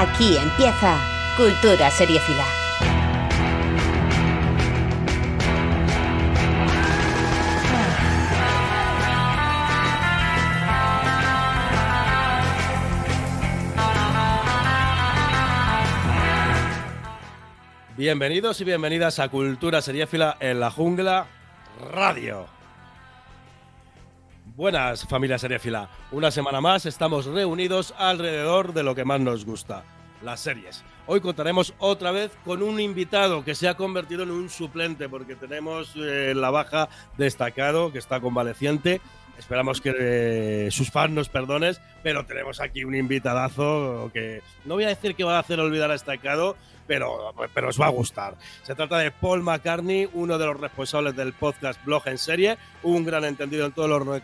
[0.00, 0.98] Aquí empieza
[1.36, 2.46] Cultura Seriéfila.
[17.94, 21.26] Bienvenidos y bienvenidas a Cultura Seriéfila en la Jungla
[21.92, 22.59] Radio.
[24.60, 29.84] Buenas familia seriéfila, una semana más estamos reunidos alrededor de lo que más nos gusta,
[30.22, 30.84] las series.
[31.06, 35.34] Hoy contaremos otra vez con un invitado que se ha convertido en un suplente porque
[35.34, 39.00] tenemos eh, la baja destacado que está convaleciente.
[39.40, 44.84] Esperamos que eh, sus fans nos perdones, pero tenemos aquí un invitadazo que no voy
[44.84, 48.34] a decir que va a hacer olvidar a destacado, pero, pero os va a gustar.
[48.62, 53.02] Se trata de Paul McCartney, uno de los responsables del podcast Blog en Serie, un
[53.02, 54.20] gran entendido en todo lo,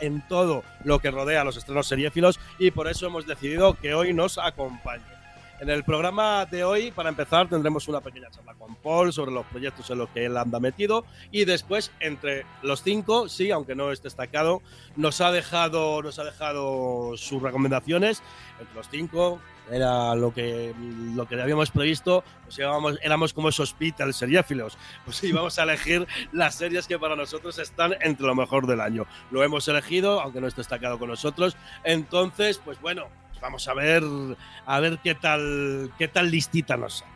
[0.00, 3.92] en todo lo que rodea a los estrenos seriéfilos y por eso hemos decidido que
[3.92, 5.15] hoy nos acompañe.
[5.58, 9.46] En el programa de hoy, para empezar, tendremos una pequeña charla con Paul sobre los
[9.46, 13.90] proyectos en los que él anda metido y después, entre los cinco, sí, aunque no
[13.90, 14.60] esté destacado,
[14.96, 18.22] nos ha dejado, nos ha dejado sus recomendaciones.
[18.60, 19.40] Entre los cinco
[19.70, 20.74] era lo que,
[21.14, 24.76] lo que habíamos previsto, pues íbamos- éramos como esos Beatles seriéfilos,
[25.06, 29.06] pues íbamos a elegir las series que para nosotros están entre lo mejor del año.
[29.30, 31.56] Lo hemos elegido, aunque no esté destacado con nosotros.
[31.82, 33.06] Entonces, pues bueno,
[33.40, 34.02] vamos a ver,
[34.66, 37.12] a ver qué tal, qué tal listita nos sale.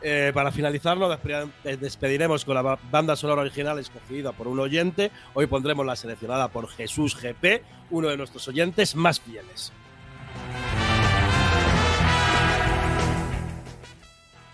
[0.00, 4.46] Eh, para finalizar, nos despe- eh, despediremos con la ba- banda sonora original escogida por
[4.46, 5.10] un oyente.
[5.34, 9.72] Hoy pondremos la seleccionada por Jesús GP, uno de nuestros oyentes más fieles.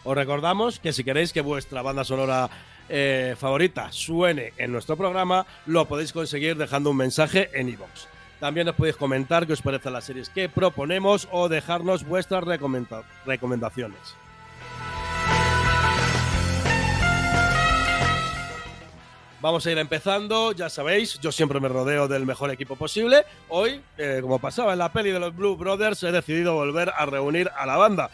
[0.06, 2.50] Os recordamos que si queréis que vuestra banda sonora
[2.90, 8.06] eh, favorita suene en nuestro programa, lo podéis conseguir dejando un mensaje en iVoox.
[8.44, 13.02] También os podéis comentar qué os parecen las series que proponemos o dejarnos vuestras recomenda-
[13.24, 13.98] recomendaciones.
[19.40, 23.24] Vamos a ir empezando, ya sabéis, yo siempre me rodeo del mejor equipo posible.
[23.48, 27.06] Hoy, eh, como pasaba en la peli de los Blue Brothers, he decidido volver a
[27.06, 28.10] reunir a la banda.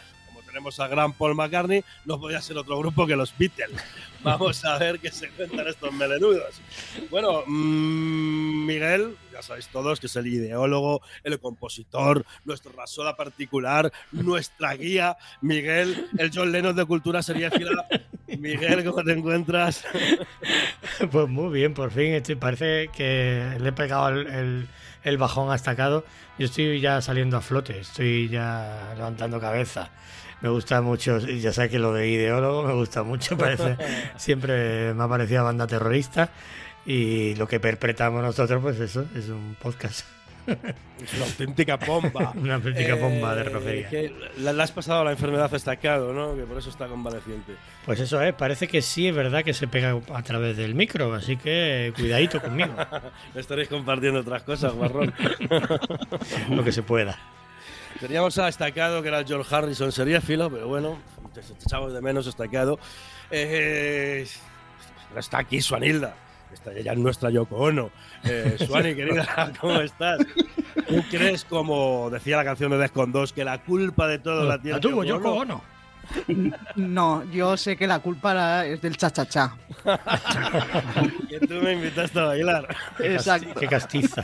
[0.51, 3.71] Tenemos a gran Paul McCartney, no podía ser otro grupo que los Beatles.
[4.21, 6.61] Vamos a ver qué se cuentan estos melenudos.
[7.09, 13.91] Bueno, mm, Miguel, ya sabéis todos que es el ideólogo, el compositor, nuestro rasoda particular,
[14.11, 15.15] nuestra guía.
[15.39, 17.87] Miguel, el John Lennon de cultura seriéfila.
[18.27, 19.85] Miguel, ¿cómo te encuentras?
[21.11, 24.67] Pues muy bien, por fin estoy, parece que le he pegado el, el-
[25.03, 26.05] el bajón a estacado.
[26.37, 29.89] Yo estoy ya saliendo a flote, estoy ya levantando cabeza.
[30.41, 33.77] Me gusta mucho, ya sé que lo de ideólogo me gusta mucho, parece
[34.17, 36.29] siempre me ha parecido banda terrorista.
[36.85, 40.05] Y lo que perpetramos nosotros, pues eso, es un podcast.
[40.47, 42.31] Es una auténtica bomba.
[42.35, 43.89] Una auténtica bomba de Eh, relojería.
[43.89, 46.35] que le has pasado la enfermedad destacado, ¿no?
[46.35, 47.53] Que por eso está convaleciente.
[47.85, 51.13] Pues eso es, parece que sí es verdad que se pega a través del micro,
[51.13, 52.73] así que cuidadito conmigo,
[53.35, 55.13] Me estaréis compartiendo otras cosas, guarrón.
[56.49, 57.19] lo que se pueda.
[58.01, 60.97] Teníamos a destacado que era George Harrison seriéfilo, pero bueno,
[61.35, 62.79] te te echamos de menos destacado.
[63.29, 64.25] Eh,
[65.15, 66.15] está aquí Suanilda.
[66.51, 67.91] Está ella es nuestra Yoko Ono.
[68.23, 70.19] Eh, Suani, querida, ¿cómo estás?
[70.87, 74.59] ¿Tú crees, como decía la canción de Descon 2, que la culpa de todo la
[74.59, 75.63] tiene La tuvo Yoko Yoko Ono?
[76.75, 79.55] No, yo sé que la culpa es del cha-cha-cha.
[81.29, 82.75] Que tú me invitaste a bailar.
[82.99, 83.59] Exacto.
[83.59, 84.23] Qué castiza.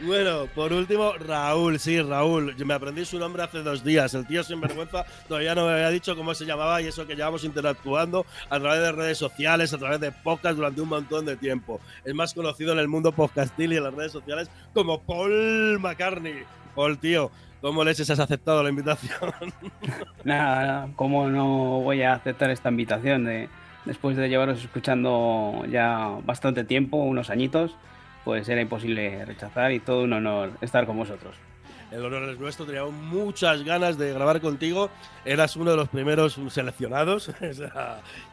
[0.00, 2.54] Bueno, por último, Raúl, sí, Raúl.
[2.56, 4.14] Yo me aprendí su nombre hace dos días.
[4.14, 7.16] El tío sin vergüenza todavía no me había dicho cómo se llamaba y eso que
[7.16, 11.36] llevamos interactuando a través de redes sociales, a través de podcast durante un montón de
[11.36, 11.80] tiempo.
[12.04, 16.44] Es más conocido en el mundo podcastil y en las redes sociales como Paul McCartney.
[16.76, 19.32] Paul, tío, ¿cómo les has aceptado la invitación?
[20.22, 23.48] Nada, nada, ¿cómo no voy a aceptar esta invitación de,
[23.84, 27.74] después de llevaros escuchando ya bastante tiempo, unos añitos?
[28.24, 31.34] Pues era imposible rechazar y todo un honor estar con vosotros.
[31.90, 34.90] El honor es nuestro, teníamos muchas ganas de grabar contigo.
[35.24, 37.30] Eras uno de los primeros seleccionados.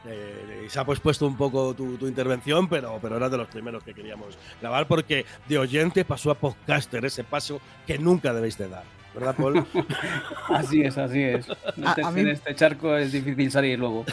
[0.07, 3.83] Eh, se ha pospuesto un poco tu, tu intervención, pero, pero eras de los primeros
[3.83, 8.69] que queríamos grabar porque de oyente pasó a podcaster, ese paso que nunca debéis de
[8.69, 8.83] dar.
[9.15, 9.65] ¿Verdad, Paul?
[10.49, 11.49] Así es, así es.
[11.49, 14.05] A- a Meterse mí- En este charco es difícil salir luego.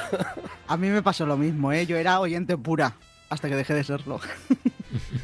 [0.68, 1.84] A mí me pasó lo mismo, ¿eh?
[1.86, 2.94] Yo era oyente pura
[3.28, 4.20] hasta que dejé de serlo.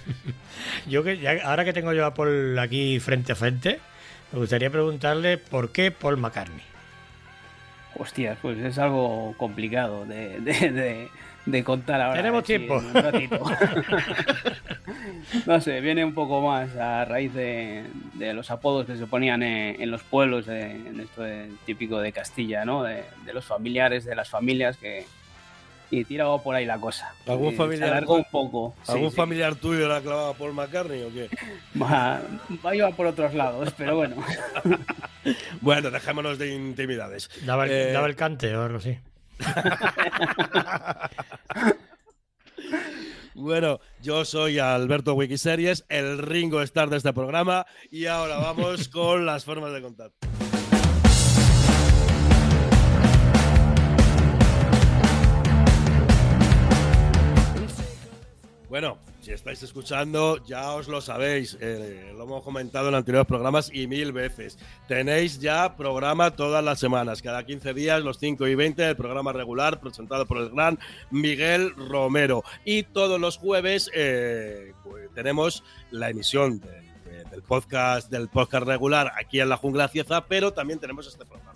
[0.89, 3.81] Yo que ya, ahora que tengo yo a Paul aquí frente a frente,
[4.33, 6.63] me gustaría preguntarle por qué Paul McCartney.
[7.97, 11.09] Hostias, pues es algo complicado de, de,
[11.47, 12.19] de, contar ahora.
[12.19, 12.81] Tenemos tiempo.
[15.47, 17.85] no sé, viene un poco más a raíz de,
[18.35, 21.23] los apodos que se ponían en, los pueblos, en esto
[21.65, 22.85] típico de Castilla, ¿no?
[22.85, 25.05] De, los familiares, de las familias que,
[25.91, 27.13] y tiraba por ahí la cosa.
[27.27, 28.75] ¿Algún familiar, un poco.
[28.87, 31.29] ¿Algún familiar tuyo la clavaba por McCartney o qué?
[31.81, 32.23] Va,
[32.65, 34.17] va a ir por otros lados, pero bueno.
[35.61, 37.29] bueno, dejémonos de intimidades.
[37.45, 38.99] Daba el, eh, daba el cante o algo así.
[43.35, 49.27] Bueno, yo soy Alberto Wikiseries, el Ringo Star de este programa, y ahora vamos con
[49.27, 50.27] las formas de contacto.
[58.69, 63.71] Bueno, si estáis escuchando, ya os lo sabéis, eh, lo hemos comentado en anteriores programas
[63.73, 64.59] y mil veces.
[64.87, 69.33] Tenéis ya programa todas las semanas, cada 15 días, los 5 y 20, el programa
[69.33, 70.79] regular presentado por el gran
[71.11, 72.45] Miguel Romero.
[72.67, 76.61] Y todos los jueves eh, pues, tenemos la emisión
[77.31, 81.48] del podcast del podcast regular aquí en la Jungla Cieza, pero también tenemos este programa.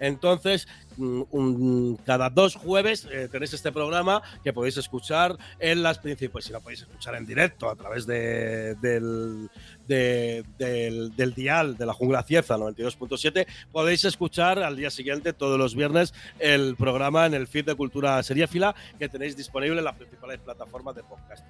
[0.00, 6.32] Entonces, mm, cada dos jueves eh, tenéis este programa que podéis escuchar en las principales,
[6.32, 9.50] pues si lo podéis escuchar en directo a través de, del,
[9.86, 16.14] del, dial de la jungla Cieza 92.7, podéis escuchar al día siguiente, todos los viernes,
[16.38, 20.94] el programa en el feed de Cultura Seriéfila que tenéis disponible en las principales plataformas
[20.94, 21.44] de podcast,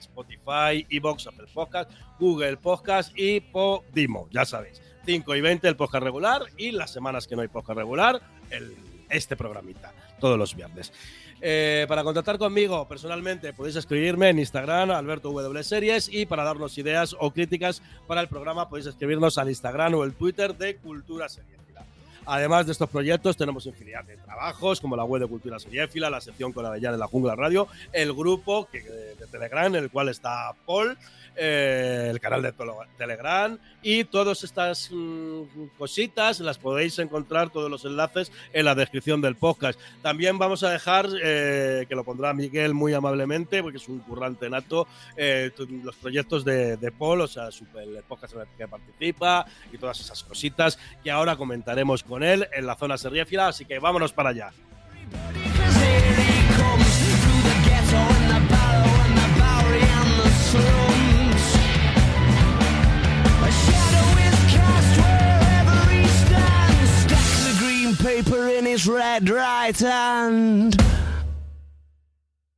[0.00, 4.87] Spotify, Evox, Apple Podcast, Google Podcast y Podimo, ya sabéis.
[5.08, 8.20] 5 y 20 el podcast regular y las semanas que no hay podcast regular,
[8.50, 8.76] el,
[9.08, 9.90] este programita,
[10.20, 10.92] todos los viernes.
[11.40, 16.76] Eh, para contactar conmigo personalmente podéis escribirme en Instagram, Alberto W Series, y para darnos
[16.76, 21.30] ideas o críticas para el programa podéis escribirnos al Instagram o el Twitter de Cultura
[21.30, 21.57] Series.
[22.30, 26.20] Además de estos proyectos, tenemos infinidad de trabajos, como la web de Cultura Seriéfila, la
[26.20, 30.10] sección con la Bella de la Jungla Radio, el grupo de Telegram, en el cual
[30.10, 30.98] está Paul,
[31.40, 32.52] eh, el canal de
[32.96, 35.42] Telegram y todas estas mm,
[35.78, 39.78] cositas las podéis encontrar, todos los enlaces en la descripción del podcast.
[40.02, 44.50] También vamos a dejar, eh, que lo pondrá Miguel muy amablemente, porque es un currante
[44.50, 45.52] nato, eh,
[45.84, 50.24] los proyectos de, Paul, o sea, el podcast en el que participa y todas esas
[50.24, 54.50] cositas que ahora comentaremos con él en la zona seriéfila, así que vámonos para allá.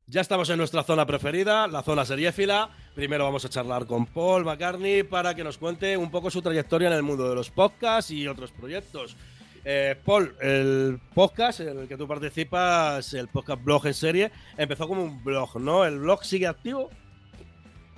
[0.06, 2.70] Ya estamos en nuestra zona preferida, la zona seriéfila.
[2.96, 6.88] Primero vamos a charlar con Paul McCartney para que nos cuente un poco su trayectoria
[6.88, 9.16] en el mundo de los podcasts y otros proyectos.
[9.64, 14.88] Eh, Paul, el podcast en el que tú participas, el podcast blog en serie, empezó
[14.88, 15.84] como un blog, ¿no?
[15.84, 16.90] ¿El blog sigue activo?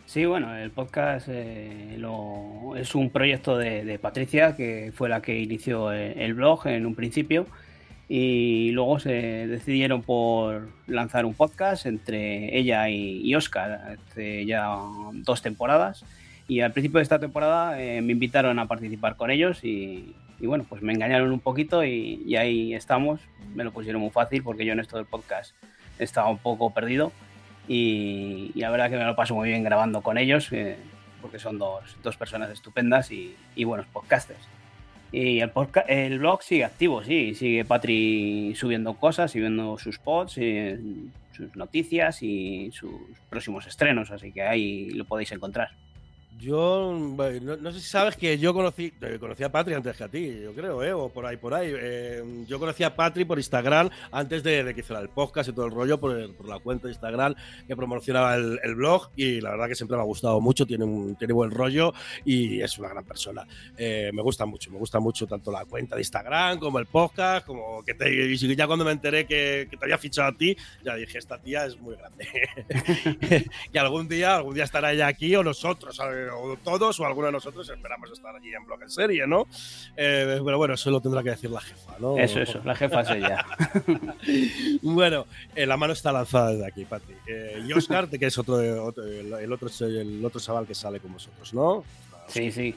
[0.07, 1.97] Sí, bueno, el podcast eh,
[2.77, 7.47] es un proyecto de, Patricia, que fue la que inició el blog en un principio
[8.15, 14.77] y luego se decidieron por lanzar un podcast entre ella y, Oscar, hace ya
[15.15, 16.05] dos temporadas.
[16.47, 20.65] Y al principio de esta temporada eh, me invitaron a participar con ellos y, bueno,
[20.69, 23.21] pues me engañaron un poquito y, ahí estamos.
[23.55, 25.55] Me lo pusieron muy fácil porque yo en esto del podcast
[25.99, 27.13] estaba un poco perdido
[27.69, 30.77] y, la verdad que me lo paso muy bien grabando con ellos eh,
[31.21, 34.49] porque son dos, dos personas estupendas y, buenos podcasters.
[35.13, 35.53] Y el,
[35.89, 42.23] el blog sigue activo, sí, sigue Patri subiendo cosas, subiendo sus pods, y sus noticias
[42.23, 42.95] y sus
[43.29, 45.71] próximos estrenos, así que ahí lo podéis encontrar.
[46.39, 50.09] Yo no, sé si sabes que yo conocí, eh, conocí a Patri antes que a
[50.09, 50.93] ti, yo creo, ¿eh?
[50.93, 51.73] o por ahí, por ahí.
[51.73, 55.67] Eh, yo conocí a Patri por Instagram antes de, que hiciera el podcast y todo
[55.67, 56.13] el rollo, por,
[56.45, 57.35] la cuenta de Instagram
[57.67, 61.15] que promocionaba el, blog y la verdad que siempre me ha gustado mucho, tiene, un,
[61.17, 61.93] tiene buen rollo
[62.25, 63.47] y es una gran persona.
[63.77, 67.47] Eh, me gusta mucho, me gusta mucho tanto la cuenta de Instagram como el podcast,
[67.47, 70.97] como que te, y ya cuando me enteré que, te había fichado a ti, ya
[70.97, 72.27] dije, esta tía es muy grande.
[73.73, 76.22] y algún día, algún día estará ella aquí o nosotros, ¿sabes?
[76.31, 79.47] O todos o alguno de nosotros esperamos estar allí en Blog en Serie, ¿no?
[79.97, 82.19] Eh, pero bueno, eso lo tendrá que decir la jefa, ¿no?
[82.19, 83.47] Eso, eso, la jefa es ella.
[84.83, 87.13] bueno, eh, la mano está lanzada desde aquí, Pati.
[87.27, 91.53] Eh, y Oscar, que es otro, el, otro, el otro chaval que sale con vosotros,
[91.55, 91.85] ¿no?
[92.29, 92.75] Sí, sí.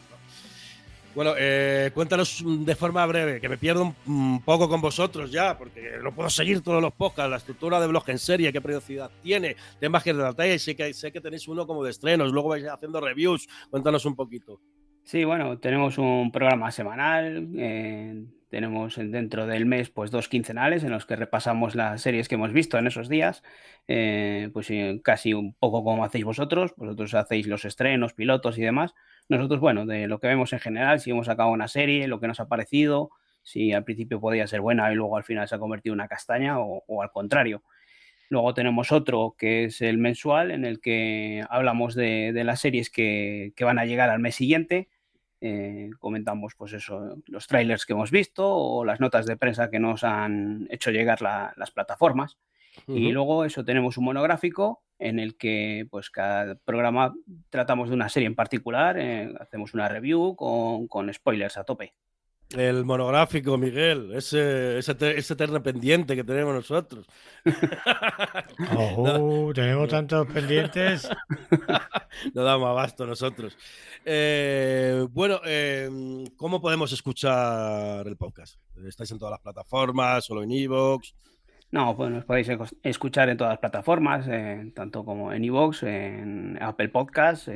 [1.15, 5.97] Bueno, eh, cuéntanos de forma breve, que me pierdo un, poco con vosotros ya, porque
[6.03, 9.55] no puedo seguir todos los podcasts, la estructura de blog en serie, qué periodicidad tiene,
[9.79, 12.99] temas que tratáis, sé que, sé que tenéis uno como de estrenos, luego vais haciendo
[12.99, 14.59] reviews, cuéntanos un poquito.
[15.03, 20.91] Sí, bueno, tenemos un programa semanal eh, tenemos dentro del mes pues dos quincenales en
[20.91, 23.43] los que repasamos las series que hemos visto en esos días,
[23.89, 24.71] eh, pues
[25.03, 28.95] casi un poco como hacéis vosotros, vosotros hacéis los estrenos, pilotos y demás.
[29.27, 32.29] Nosotros, bueno, de lo que vemos en general, si hemos sacado una serie, lo que
[32.29, 33.09] nos ha parecido,
[33.43, 36.07] si al principio podía ser buena y luego al final se ha convertido en una
[36.07, 37.61] castaña o, al contrario.
[38.29, 43.51] Luego tenemos otro que es el mensual, en el que hablamos de, las series que,
[43.57, 44.87] que, van a llegar al mes siguiente
[45.41, 49.79] eh, comentamos pues eso, los trailers que hemos visto o las notas de prensa que
[49.79, 52.37] nos han hecho llegar las plataformas.
[52.87, 57.13] Y luego eso tenemos un monográfico en el que pues cada programa
[57.49, 61.93] tratamos de una serie en particular, eh, hacemos una review con, con spoilers a tope.
[62.51, 67.07] El monográfico, Miguel, ese, ese, ese pendiente que tenemos nosotros.
[68.77, 71.09] Oh, tenemos tantos pendientes.
[72.33, 73.57] no damos abasto nosotros.
[74.05, 75.89] Eh, bueno, eh,
[76.37, 78.55] ¿cómo podemos escuchar el podcast?
[78.87, 81.13] ¿Estáis en todas las plataformas, solo en Evox?
[81.71, 82.49] No, pues nos podéis
[82.83, 87.49] escuchar en todas las plataformas, eh, tanto como en Evox, en Apple Podcasts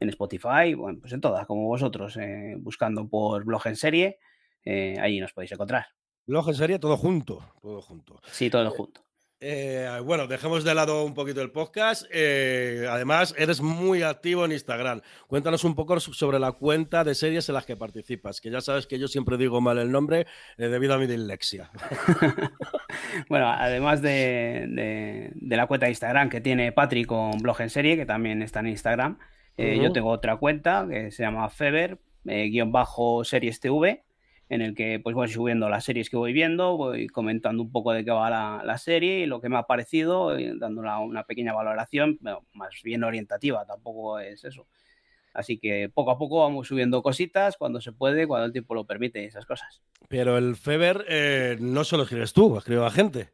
[0.00, 4.18] en Spotify, bueno, pues en todas, como vosotros, eh, buscando por blog en serie,
[4.64, 5.86] eh, ahí nos podéis encontrar.
[6.26, 8.20] Blog en serie, todo junto, todo junto.
[8.30, 9.02] Sí, todo junto.
[9.40, 12.04] Eh, bueno, dejemos de lado un poquito el podcast.
[12.12, 15.00] además, eres muy activo en Instagram.
[15.28, 18.88] Cuéntanos un poco sobre la cuenta de series en las que participas, que ya sabes
[18.88, 20.26] que yo siempre digo mal el nombre
[20.56, 21.70] debido a mi dislexia.
[23.28, 27.96] bueno, además de, de, la cuenta de Instagram que tiene Patrick con blog en serie,
[27.96, 29.18] que también está en Instagram,
[29.58, 34.04] eh, yo tengo otra cuenta que se llama Feber, eh, guion bajo series TV,
[34.48, 37.92] en el que pues voy subiendo las series que voy viendo, voy comentando un poco
[37.92, 42.18] de qué va la, serie y lo que me ha parecido, dando una, pequeña valoración,
[42.54, 44.66] más bien orientativa, tampoco es eso.
[45.34, 48.86] Así que poco a poco vamos subiendo cositas cuando se puede, cuando el tiempo lo
[48.86, 49.82] permite, esas cosas.
[50.08, 53.30] Pero el Feber eh, no solo escribes tú, escribe a gente.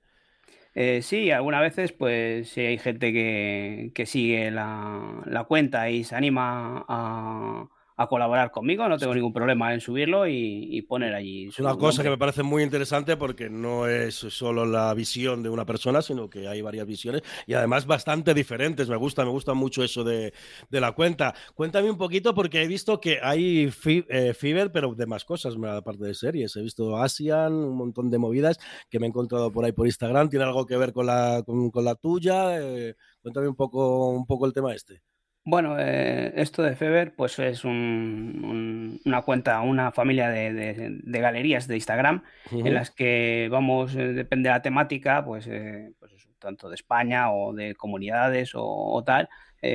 [0.76, 6.02] Eh, sí, algunas veces, pues si hay gente que, que sigue la, la, cuenta y
[6.02, 11.46] se anima a, a colaborar conmigo, no tengo ningún problema en subirlo y, poner allí.
[11.46, 15.48] Es una cosa que me parece muy interesante porque no es solo la visión de
[15.48, 18.88] una persona, sino que hay varias visiones y además bastante diferentes.
[18.88, 20.32] Me gusta, me gusta mucho eso de,
[20.70, 21.34] la cuenta.
[21.54, 23.70] Cuéntame un poquito porque he visto que hay
[24.08, 26.56] eh, Fiverr, pero de más cosas, aparte de series.
[26.56, 28.58] He visto Asian, un montón de movidas
[28.90, 30.28] que me he encontrado por ahí por Instagram.
[30.28, 32.60] ¿Tiene algo que ver con la, con, la tuya?
[32.60, 35.00] Eh, cuéntame un poco, un poco el tema este.
[35.46, 42.22] Bueno, eh, esto de Feber, pues es una cuenta, una familia de, galerías de Instagram
[42.50, 47.30] en las que vamos, eh, depende de la temática, pues, eh, pues tanto de España
[47.30, 49.28] o de comunidades o, tal,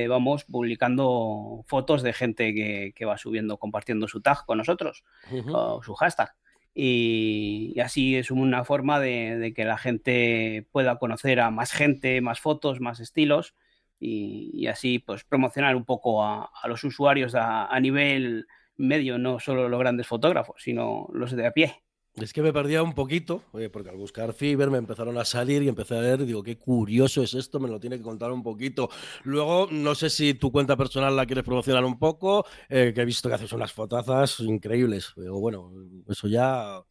[0.08, 2.52] vamos publicando fotos de gente
[2.94, 5.04] que, va subiendo, compartiendo su tag con nosotros
[5.52, 6.32] o su hashtag.
[6.74, 12.40] Y, así es una forma de que la gente pueda conocer a más gente, más
[12.40, 13.54] fotos, más estilos
[14.00, 19.78] y, así pues promocionar un poco a, los usuarios a, nivel medio, no solo los
[19.78, 21.82] grandes fotógrafos, sino los de a pie.
[22.16, 25.68] Es que me perdía un poquito, porque al buscar Fiverr me empezaron a salir y
[25.68, 28.88] empecé a ver, digo, qué curioso es esto, me lo tiene que contar un poquito.
[29.22, 33.04] Luego, no sé si tu cuenta personal la quieres promocionar un poco, eh, que he
[33.04, 35.12] visto que haces unas fotazas increíbles.
[35.14, 35.70] Pero bueno,
[36.08, 36.82] eso ya...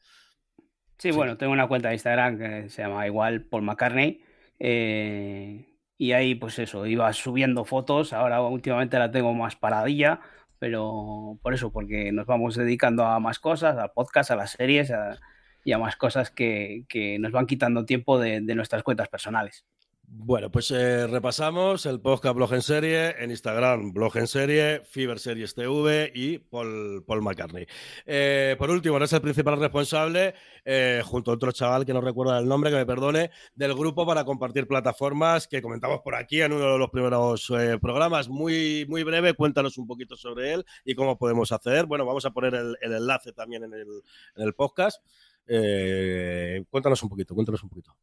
[0.97, 4.21] Sí, bueno, tengo una cuenta de Instagram que se llama igual Paul McCartney.
[4.57, 5.68] Eh,
[6.00, 10.22] y ahí pues eso, iba subiendo fotos, ahora últimamente la tengo más paradilla,
[10.60, 14.91] pero por eso, porque nos vamos dedicando a más cosas, al podcast, a las series
[15.65, 16.86] y a más cosas que,
[17.20, 19.65] nos van quitando tiempo de nuestras cuentas personales.
[20.11, 25.19] Bueno, pues eh, repasamos el podcast Blog en Serie, en Instagram Blog en Serie, Fiber
[25.19, 27.67] Series TV y Paul, McCartney.
[28.07, 30.33] Eh, por último, eres el principal responsable,
[30.65, 34.03] eh, junto a otro chaval que no recuerda el nombre, que me perdone, del grupo
[34.07, 38.29] para compartir plataformas que comentamos por aquí en uno de los primeros programas.
[38.29, 41.85] Muy, muy breve, cuéntanos un poquito sobre él y cómo podemos hacer.
[41.85, 44.01] Bueno, vamos a poner el, enlace también en el,
[44.35, 45.03] en el podcast.
[45.45, 47.95] cuéntanos un poquito, cuéntanos un poquito.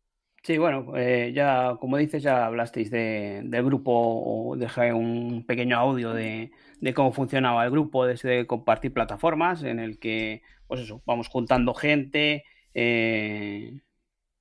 [0.47, 5.77] Sí, bueno, eh, ya como dices, ya hablasteis de, del grupo o dejé un pequeño
[5.77, 6.53] audio de,
[6.95, 12.45] cómo funcionaba el grupo, desde compartir plataformas, en el que, pues eso, vamos juntando gente
[12.75, 13.81] eh,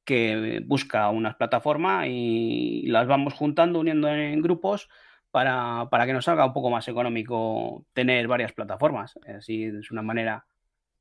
[0.04, 4.90] que busca una plataforma y las vamos juntando, uniendo en grupos
[5.32, 9.18] para, para que nos salga un poco más económico tener varias plataformas.
[9.28, 10.46] Así es una manera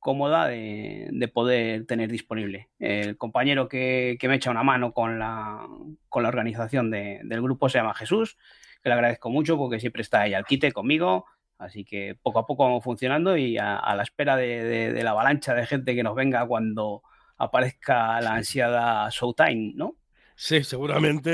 [0.05, 2.69] cómoda de, poder tener disponible.
[2.79, 5.67] El compañero que, me echa una mano con la,
[6.11, 8.37] con la organización del grupo se llama Jesús,
[8.83, 11.25] que le agradezco mucho porque siempre está ahí al quite conmigo
[11.59, 15.67] Así que poco a poco vamos funcionando y a, la espera de, la avalancha de
[15.67, 17.03] gente que nos venga cuando
[17.39, 19.97] aparezca la ansiada Showtime, ¿no?
[20.37, 21.31] Sí, seguramente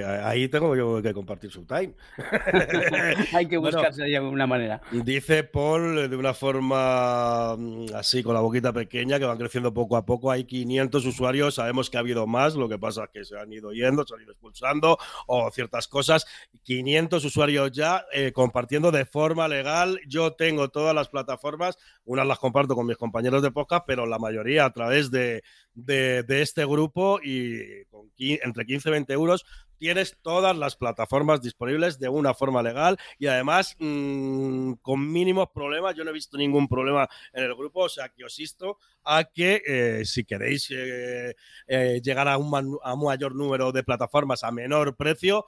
[0.00, 1.94] eh, ahí tengo yo que compartir su time.
[3.32, 4.82] Hay que buscarse de alguna manera.
[4.90, 9.72] Dice Paul eh, de una forma mm, así, con la boquita pequeña, que van creciendo
[9.72, 10.30] poco a poco.
[10.30, 13.50] Hay 500 usuarios, sabemos que ha habido más, lo que pasa es que se han
[13.54, 16.26] ido yendo, se han ido expulsando o ciertas cosas.
[16.62, 19.98] 500 usuarios ya eh, compartiendo de forma legal.
[20.06, 24.18] Yo tengo todas las plataformas, unas las comparto con mis compañeros de podcast, pero la
[24.18, 25.42] mayoría a través de,
[25.74, 27.84] de, este grupo y
[28.18, 29.44] entre 15 y 20 euros
[29.80, 35.96] tienes todas las plataformas disponibles de una forma legal y además mm, con mínimos problemas.
[35.96, 39.24] Yo no he visto ningún problema en el grupo, o sea que os insto a
[39.24, 41.34] que eh, si queréis eh,
[41.66, 45.46] eh, llegar a un, a mayor número de plataformas a menor precio,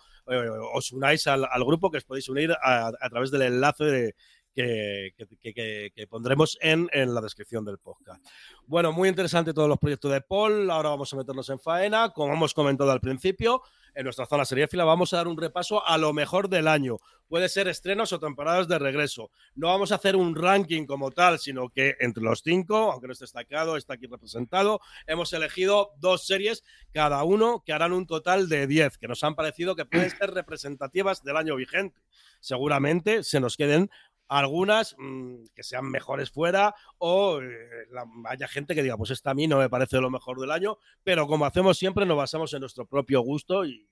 [0.72, 4.14] os unáis al, grupo que os podéis unir a, a través del enlace de,
[4.54, 8.24] que, pondremos en, la descripción del podcast.
[8.66, 10.70] Bueno, muy interesante todos los proyectos de Paul.
[10.70, 12.10] Ahora vamos a meternos en faena.
[12.10, 13.62] Como hemos comentado al principio,
[13.94, 16.98] en nuestra zona fila vamos a dar un repaso a lo mejor del año.
[17.28, 19.30] Puede ser estrenos o temporadas de regreso.
[19.54, 23.12] No vamos a hacer un ranking como tal, sino que entre los cinco, aunque no
[23.12, 28.48] esté destacado, está aquí representado, hemos elegido dos series, cada uno que harán un total
[28.48, 32.00] de diez, que nos han parecido que pueden ser representativas del año vigente.
[32.40, 33.90] Seguramente se nos queden
[34.28, 37.86] algunas mm, que sean mejores fuera o eh,
[38.26, 40.78] haya gente que diga, pues esta a mí no me parece lo mejor del año,
[41.02, 43.86] pero como hacemos siempre nos basamos en nuestro propio gusto y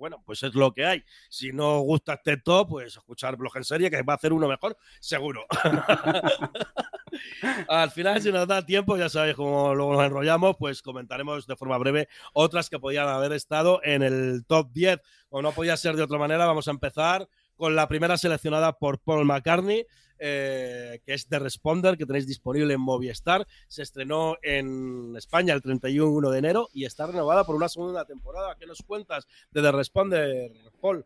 [0.00, 1.04] bueno, pues es lo que hay.
[1.28, 4.48] Si no gusta este top, pues escuchar blog en serie, que va a hacer uno
[4.48, 5.44] mejor, seguro.
[7.68, 11.54] Al final, si nos da tiempo, ya sabéis cómo luego nos enrollamos, pues comentaremos de
[11.54, 15.00] forma breve otras que podían haber estado en el top 10.
[15.28, 17.28] O no podía ser de otra manera, vamos a empezar
[17.60, 19.84] con la primera seleccionada por Paul McCartney,
[20.18, 23.46] eh, que es The Responder, que tenéis disponible en Movistar.
[23.68, 28.56] Se estrenó en España el 31 de enero y está renovada por una segunda temporada.
[28.58, 31.04] ¿Qué nos cuentas de The Responder, Paul?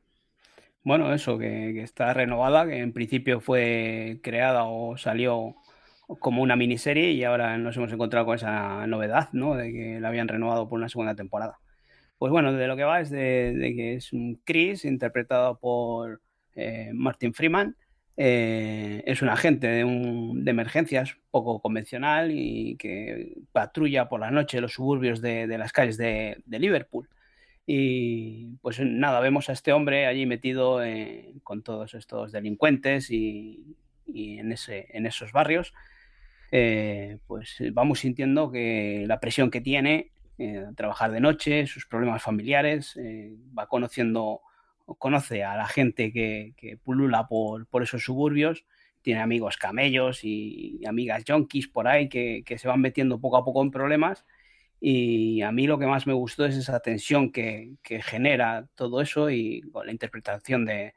[0.84, 5.56] Bueno, eso, que, está renovada, que en principio fue creada o salió
[6.20, 9.56] como una miniserie y ahora nos hemos encontrado con esa novedad, ¿no?
[9.56, 11.58] De que la habían renovado por una segunda temporada.
[12.18, 16.20] Pues bueno, de lo que va es de, de que es un Chris interpretado por
[16.54, 17.76] eh, Martin Freeman,
[18.16, 19.80] eh, es un agente de,
[20.50, 26.42] emergencias poco convencional y que patrulla por la noche los suburbios de, las calles de,
[26.46, 27.08] Liverpool.
[27.66, 30.80] Y pues nada, vemos a este hombre allí metido
[31.42, 35.72] con todos estos delincuentes y, en, ese, en, esos barrios.
[36.52, 40.12] Eh, pues vamos sintiendo que la presión que tiene,
[40.76, 42.96] trabajar de noche, sus problemas familiares,
[43.58, 44.42] va conociendo
[44.98, 48.64] conoce a la gente que, pulula por, esos suburbios,
[49.02, 53.62] tiene amigos camellos y, amigas junkies por ahí que, se van metiendo poco a poco
[53.62, 54.24] en problemas.
[54.80, 59.30] Y a mí lo que más me gustó es esa tensión que, genera todo eso
[59.30, 60.94] y con la interpretación de,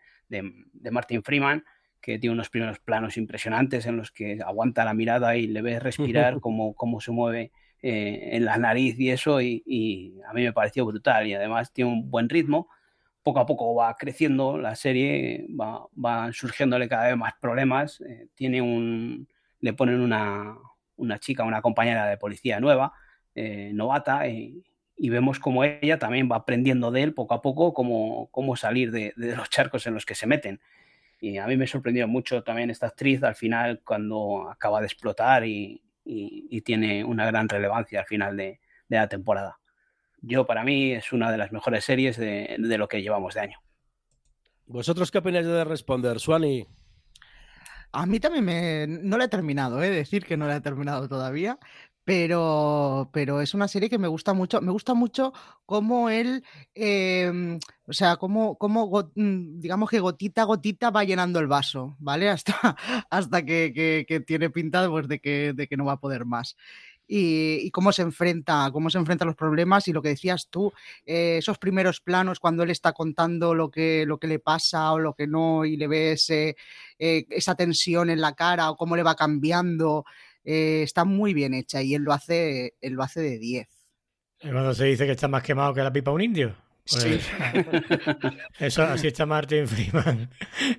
[0.92, 1.64] Martin Freeman,
[2.02, 5.82] que tiene unos primeros planos impresionantes en los que aguanta la mirada y le ves
[5.82, 10.44] respirar cómo, cómo se mueve eh, en la nariz y eso, y, y, a mí
[10.44, 12.70] me pareció brutal y además tiene un buen ritmo
[13.28, 18.00] poco a poco va creciendo la serie, va, va surgiéndole cada vez más problemas.
[18.00, 19.28] Eh, tiene un,
[19.60, 20.56] le ponen una,
[20.96, 22.94] una, chica, una compañera de policía nueva,
[23.36, 24.64] eh, novata, y
[25.10, 29.12] vemos como ella también va aprendiendo de él poco a poco cómo, cómo salir de,
[29.18, 30.62] los charcos en los que se meten.
[31.20, 35.44] Y a mí me sorprendió mucho también esta actriz al final cuando acaba de explotar
[35.46, 39.60] y, y, tiene una gran relevancia al final de, de la temporada
[40.28, 43.60] yo para mí es una de las mejores series de, lo que llevamos de año.
[44.66, 46.68] ¿Vosotros qué opináis de responder, Suani?
[47.94, 48.86] A mí también me...
[48.88, 49.90] No la he terminado, ¿eh?
[49.90, 51.58] decir que no la he terminado todavía,
[52.04, 54.62] pero, pero es una serie que me gusta mucho.
[54.62, 55.34] Me gusta mucho
[55.66, 56.44] cómo él,
[56.76, 61.96] em, o sea, cómo, cómo, mm, digamos que gotita a gotita va llenando el vaso,
[62.00, 62.30] ¿vale?
[62.38, 62.76] Hasta,
[63.10, 66.58] hasta que, que, tiene pinta pues, de, que, de que no va a poder más
[67.08, 70.74] y, cómo se enfrenta, cómo se enfrenta a los problemas y lo que decías tú,
[71.06, 75.00] eh, esos primeros planos cuando él está contando lo que, lo que le pasa o
[75.00, 76.56] lo que no y le ves eh,
[76.98, 80.06] esa tensión en la cara o cómo le va cambiando,
[80.44, 83.68] eh, está muy bien hecha y él lo hace, él lo hace de 10.
[84.42, 86.67] Cuando se dice que está más quemado que la pipa un indio.
[86.88, 87.20] Sí.
[88.60, 90.30] Eso, así está Martin Freeman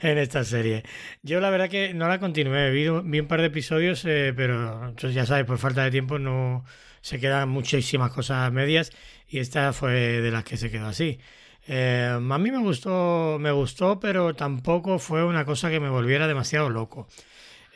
[0.00, 0.82] en esta serie.
[1.22, 4.94] Yo la verdad que no la continué, vi, vi un par de episodios, eh, pero
[4.96, 6.64] ya sabes, por falta de tiempo no
[7.00, 8.90] se quedan muchísimas cosas medias
[9.28, 11.20] y esta fue de las que se quedó así.
[11.66, 16.26] Eh, a mí me gustó, me gustó, pero tampoco fue una cosa que me volviera
[16.26, 17.08] demasiado loco.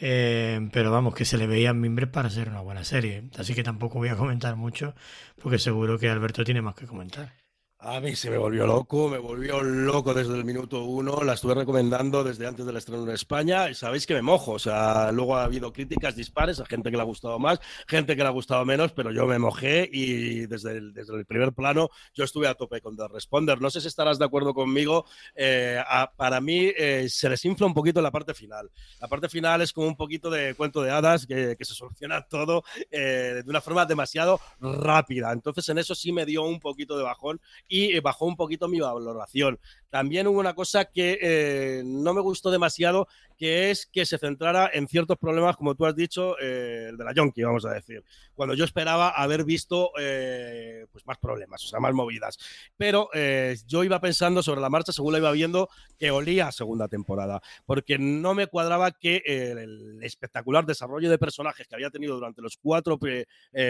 [0.00, 3.24] Eh, pero vamos, que se le veían mimbres para ser una buena serie.
[3.38, 4.94] Así que tampoco voy a comentar mucho,
[5.40, 7.41] porque seguro que Alberto tiene más que comentar.
[7.84, 11.24] A mí se me volvió loco, me volvió loco desde el minuto uno.
[11.24, 14.52] La estuve recomendando desde antes del estreno en España y sabéis que me mojo.
[14.52, 18.14] O sea, luego ha habido críticas dispares a gente que le ha gustado más, gente
[18.14, 21.54] que le ha gustado menos, pero yo me mojé y desde el, desde el primer
[21.54, 23.60] plano yo estuve a tope con The Responder.
[23.60, 25.04] No sé si estarás de acuerdo conmigo.
[25.34, 25.82] Eh,
[26.16, 28.70] para mí eh, se les infla un poquito la parte final.
[29.00, 32.62] La parte final es como un poquito de cuento de hadas que, se soluciona todo
[32.92, 35.32] eh, de una forma demasiado rápida.
[35.32, 37.40] Entonces en eso sí me dio un poquito de bajón
[37.72, 39.58] y bajó un poquito mi valoración.
[39.88, 43.08] También hubo una cosa que eh, no me gustó demasiado,
[43.42, 47.02] que es que se centrara en ciertos problemas, como tú has dicho, eh, el de
[47.02, 48.04] la Yonki, vamos a decir,
[48.36, 52.38] cuando yo esperaba haber visto eh, pues más problemas, o sea, más movidas.
[52.76, 53.10] Pero
[53.66, 57.42] yo iba pensando sobre la marcha, según la iba viendo, que olía a segunda temporada,
[57.66, 62.56] porque no me cuadraba que el espectacular desarrollo de personajes que había tenido durante los
[62.56, 62.96] cuatro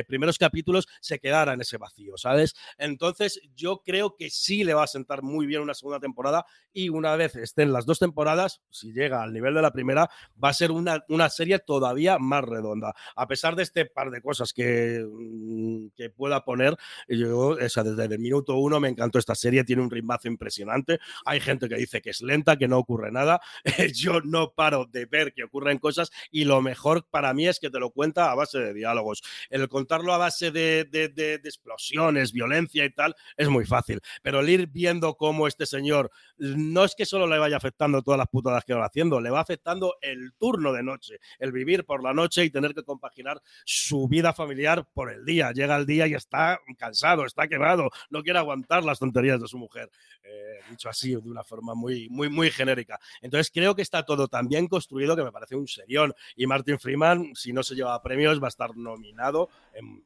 [0.07, 2.55] primeros capítulos se quedara en ese vacío, ¿sabes?
[2.77, 6.91] Entonces yo creo que sí le va a sentar muy bien una segunda temporada y
[6.91, 10.11] una vez estén las dos temporadas, si llega al nivel de la primera,
[10.43, 12.95] va a ser una, una serie todavía más redonda.
[13.17, 16.77] A pesar de este par de cosas que, mm, que pueda poner,
[17.09, 20.99] yo, o sea, desde el minuto uno me encantó esta serie, tiene un ritmazo impresionante.
[21.25, 23.41] Hay gente que dice que es lenta, que no ocurre nada.
[23.95, 27.71] yo no paro de ver que ocurren cosas y lo mejor para mí es que
[27.71, 29.23] te lo cuenta a base de diálogos.
[29.51, 34.01] El contarlo a base de, de, de, de explosiones, violencia y tal, es muy fácil
[34.23, 38.19] pero el ir viendo cómo este señor no es que solo le vaya afectando todas
[38.19, 42.03] las putadas que va haciendo, le va afectando el turno de noche, el vivir por
[42.03, 45.53] la noche y tener que compaginar su vida familiar por el día.
[45.53, 49.59] Llega el día y está cansado, está quemado, no quiere aguantar las tonterías de su
[49.59, 49.91] mujer.
[50.23, 52.99] Eh, dicho así, de una forma muy, muy, muy genérica.
[53.21, 56.15] Entonces creo que está todo tan bien construido que me parece un serión.
[56.37, 60.05] Y Martin Freeman, si no se lleva premios, va a estar nominado en,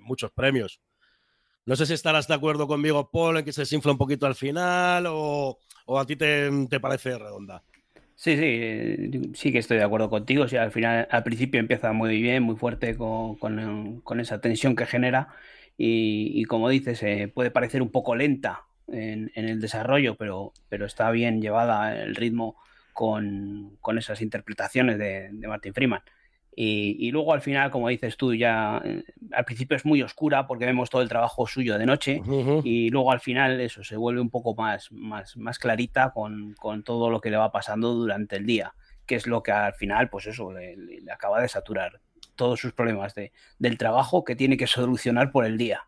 [0.00, 0.80] muchos premios.
[1.64, 4.36] No sé si estarás de acuerdo conmigo, Paul, en que se desinfla un poquito al
[4.36, 5.58] final o,
[5.98, 7.62] a ti te, parece redonda.
[8.16, 10.44] Sí, sí, sí que estoy de acuerdo contigo.
[10.44, 15.28] al final, al principio empieza muy bien, muy fuerte con, esa tensión que genera
[15.76, 21.10] y, como dices, eh, puede parecer un poco lenta en, el desarrollo, pero, pero está
[21.10, 22.56] bien llevada el ritmo
[22.94, 26.00] con, esas interpretaciones de, Martin Freeman.
[26.56, 29.04] Y, luego al final, como dices tú, ya eh,
[29.36, 32.22] al principio es muy oscura porque vemos todo el trabajo suyo de noche
[32.64, 36.82] y luego al final eso se vuelve un poco más, más, más clarita con, con,
[36.82, 40.08] todo lo que le va pasando durante el día, que es lo que al final,
[40.08, 42.00] pues eso, le, le acaba de saturar
[42.34, 45.86] todos sus problemas de, del trabajo que tiene que solucionar por el día.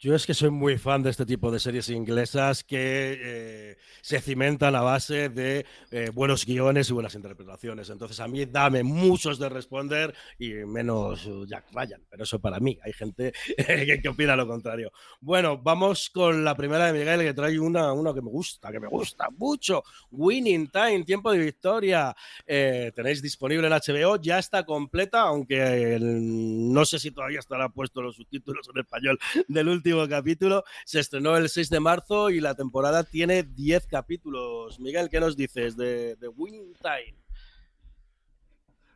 [0.00, 4.20] Yo es que soy muy fan de este tipo de series inglesas que eh, se
[4.20, 7.90] cimentan a base de eh, buenos guiones y buenas interpretaciones.
[7.90, 12.00] Entonces, a mí dame muchos de responder y menos Jack Ryan.
[12.08, 12.78] Pero eso para mí.
[12.84, 14.92] Hay gente que, opina lo contrario.
[15.20, 18.78] Bueno, vamos con la primera de Miguel que trae una, una que me gusta, que
[18.78, 19.82] me gusta mucho.
[20.12, 22.14] Winning Time, tiempo de victoria.
[22.46, 24.14] Eh, tenéis disponible en HBO.
[24.22, 29.68] Ya está completa, aunque no sé si todavía estará puesto los subtítulos en español del
[29.68, 30.64] último capítulo.
[30.84, 34.78] Se estrenó el 6 de marzo y la temporada tiene 10 capítulos.
[34.80, 37.16] Miguel, ¿qué nos dices de, Winning Time?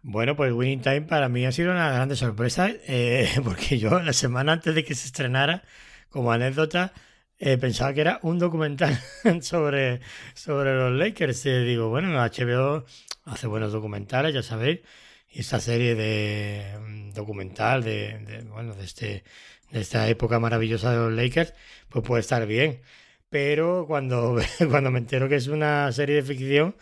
[0.02, 4.12] Bueno, pues Winning Time para mí ha sido una grande sorpresa, eh, porque yo la
[4.12, 5.62] semana antes de que se estrenara,
[6.10, 6.92] como anécdota,
[7.38, 8.98] eh, pensaba que era un documental
[9.42, 10.00] sobre,
[10.34, 11.46] sobre los Lakers.
[11.46, 12.84] Eh, digo, bueno, HBO
[13.24, 14.80] hace buenos documentales, ya sabéis,
[15.28, 19.24] y esta serie de mm, documental de, bueno, de este
[19.72, 21.54] de esta época maravillosa de los Lakers,
[21.88, 22.82] pues puede estar bien.
[23.30, 24.38] Pero cuando,
[24.70, 26.76] cuando me entero que es una serie de ficción,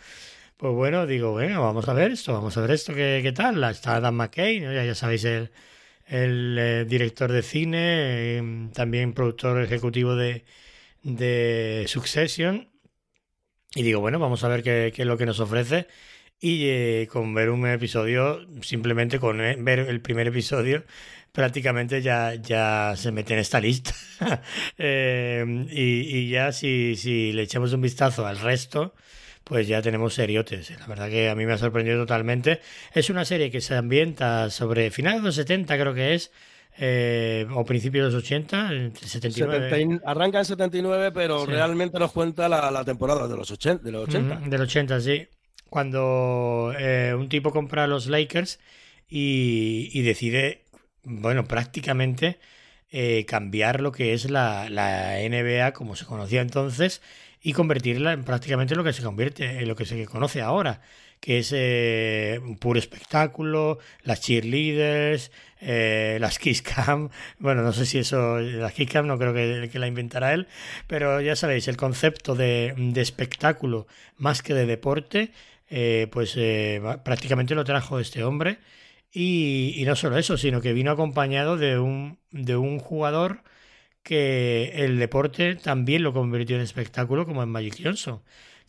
[0.57, 3.63] pues bueno, digo, bueno, vamos a ver esto, vamos a ver esto, ¿qué, qué tal?
[3.63, 5.51] Está Adam McKay, ya, ya sabéis, el,
[6.07, 10.45] el eh, director de cine, em, también productor ejecutivo de,
[11.03, 12.69] de Succession.
[13.73, 15.87] Y digo, bueno, vamos a ver qué, qué es lo que nos ofrece.
[16.39, 20.83] Y eh, con ver un episodio, simplemente con eh, ver el primer episodio,
[21.31, 23.93] prácticamente ya, ya se mete en esta lista.
[24.77, 28.93] Eh, y, ya si, si le echamos un vistazo al resto,
[29.43, 30.71] pues ya tenemos seriotes.
[30.79, 32.61] La verdad que a mí me ha sorprendido totalmente.
[32.93, 36.31] Es una serie que se ambienta sobre finales de los 70, creo que es.
[36.77, 39.99] Eh, o principios de los 80, 79.
[40.05, 43.83] arranca en 79, pero realmente nos cuenta la, temporada de los 80.
[43.83, 45.27] De los 80, del 80 sí.
[45.69, 48.59] Cuando eh, un tipo compra los Lakers
[49.09, 50.65] y, y decide
[51.03, 52.39] bueno, prácticamente
[52.91, 57.01] eh, cambiar lo que es la, la, NBA como se conocía entonces
[57.41, 60.81] y convertirla en prácticamente lo que se convierte en lo que se conoce ahora,
[61.19, 67.09] que es eh, un puro espectáculo, las cheerleaders, eh, las Kiss Cam,
[67.39, 70.47] bueno, no sé si eso, las Kiss Cam no creo que, que la inventará él,
[70.87, 73.87] pero ya sabéis, el concepto de, de espectáculo
[74.17, 75.31] más que de deporte,
[75.73, 78.59] eh, pues eh, prácticamente lo trajo este hombre.
[79.13, 83.43] Y, y, no solo eso, sino que vino acompañado de un, de un jugador
[84.03, 88.21] que el deporte también lo convirtió en espectáculo, como en Magic Johnson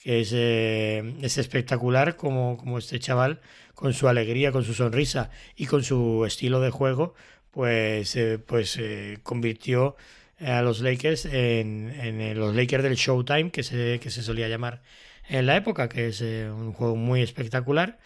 [0.03, 3.41] que es, eh, es espectacular como, como, este chaval,
[3.75, 7.15] con su alegría, con su sonrisa y con su estilo de juego,
[7.51, 9.97] pues, eh, pues eh, convirtió
[10.41, 14.83] a los Lakers en, en, los Lakers del Showtime, que se, que se solía llamar
[15.29, 18.01] en la época, que es un juego muy espectacular.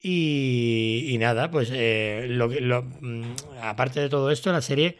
[0.00, 4.96] Y, nada, pues lo, lo, mm, aparte de todo esto, la serie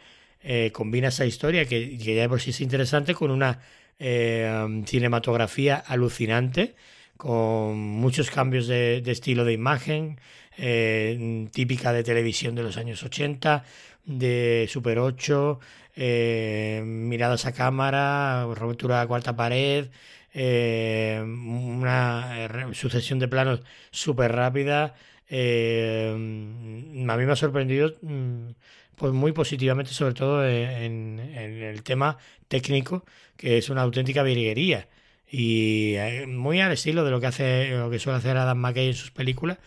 [0.73, 3.59] combina esa historia que, ya por sí es interesante con una
[3.99, 6.75] eh, cinematografía alucinante,
[7.17, 10.19] con muchos cambios de, estilo de imagen,
[10.57, 13.65] eh, típica de televisión de los años 80,
[14.05, 15.59] de Super 8,
[15.97, 19.89] eh, miradas a cámara, ruptura de cuarta pared,
[20.33, 23.61] una sucesión de planos
[23.91, 24.95] súper rápida.
[25.29, 28.49] a mí me ha sorprendido mm,
[28.95, 33.05] pues muy positivamente, sobre todo en, en, el tema técnico,
[33.37, 34.87] que es una auténtica virguería.
[35.31, 38.87] Y eh, muy al estilo de lo que hace, lo que suele hacer Adam McKay
[38.87, 39.59] en sus películas,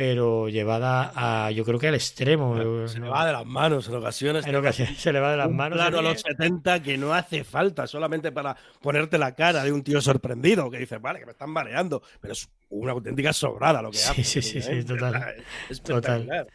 [0.00, 2.56] pero llevada a, yo creo que al extremo.
[2.88, 4.46] Se le va de las manos en ocasiones.
[4.46, 5.76] En ocasiones se le va de las manos.
[5.76, 9.82] Claro, a los 70 que no hace falta solamente para ponerte la cara de un
[9.82, 13.90] tío sorprendido que dice, vale, que me están mareando, pero es una auténtica sobrada lo
[13.90, 14.24] que hace.
[14.24, 15.34] Sí, sí, sí, total.
[15.68, 16.46] Es total.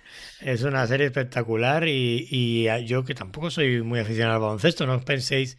[0.42, 4.96] Es una serie espectacular y, y yo que tampoco soy muy aficionado al baloncesto, no
[4.96, 5.56] os penséis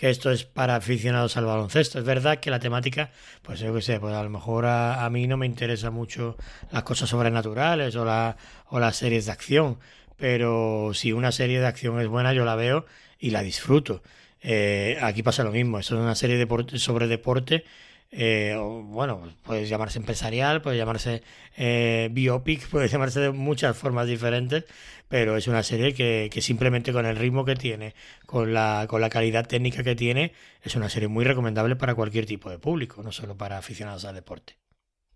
[0.00, 1.98] que esto es para aficionados al baloncesto.
[1.98, 3.10] Es verdad que la temática,
[3.42, 6.38] pues yo qué sé, pues a lo mejor a, mí no me interesa mucho
[6.72, 8.38] las cosas sobrenaturales o, la,
[8.70, 9.78] o las series de acción,
[10.16, 12.86] pero si una serie de acción es buena, yo la veo
[13.18, 14.02] y la disfruto.
[14.40, 17.64] Eh, aquí pasa lo mismo, esto es una serie de sobre deporte
[18.12, 21.22] eh, bueno, puede llamarse empresarial, puede llamarse
[21.56, 24.64] eh, biopic, puede llamarse de muchas formas diferentes,
[25.08, 27.94] pero es una serie que, que, simplemente con el ritmo que tiene,
[28.26, 32.26] con la, con la calidad técnica que tiene, es una serie muy recomendable para cualquier
[32.26, 34.56] tipo de público, no solo para aficionados al deporte.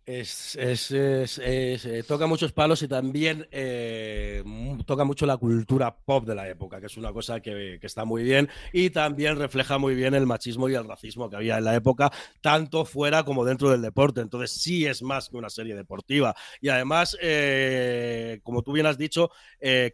[0.06, 4.44] Es, es, eh, toca muchos palos y también eh,
[4.84, 8.04] toca mucho la cultura pop de la época, que es una cosa que, que, está
[8.04, 11.64] muy bien y también refleja muy bien el machismo y el racismo que había en
[11.64, 12.12] la época,
[12.42, 14.20] tanto fuera como dentro del deporte.
[14.20, 16.34] Entonces sí es más que una serie deportiva.
[16.60, 19.30] Y además, eh, como tú bien has dicho,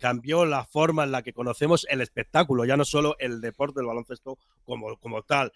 [0.00, 3.86] cambió la forma en la que conocemos el espectáculo, ya no solo el deporte, el
[3.86, 5.52] baloncesto como, como tal.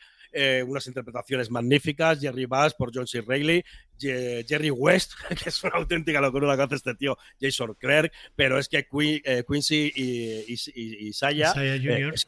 [0.66, 3.20] Unas interpretaciones magníficas, Jerry Bass por John C.
[3.20, 3.64] Reilly,
[3.98, 8.58] Jerry West, que es una auténtica locura la que hace este tío, Jason Clerk, pero
[8.58, 8.86] es que
[9.24, 12.24] eh, Quincy y, y, Saya, eh, es,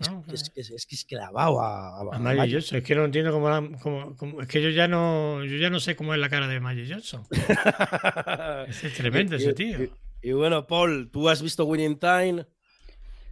[0.51, 2.79] que es, clavado a, a, Johnson.
[2.79, 6.15] Es que no entiendo cómo, Es que yo ya no yo ya no sé cómo
[6.15, 7.23] es la cara de Magic Johnson.
[8.69, 9.79] es tremendo ese tío.
[10.23, 12.47] Y, bueno, Paul, ¿tú has visto Winning Time?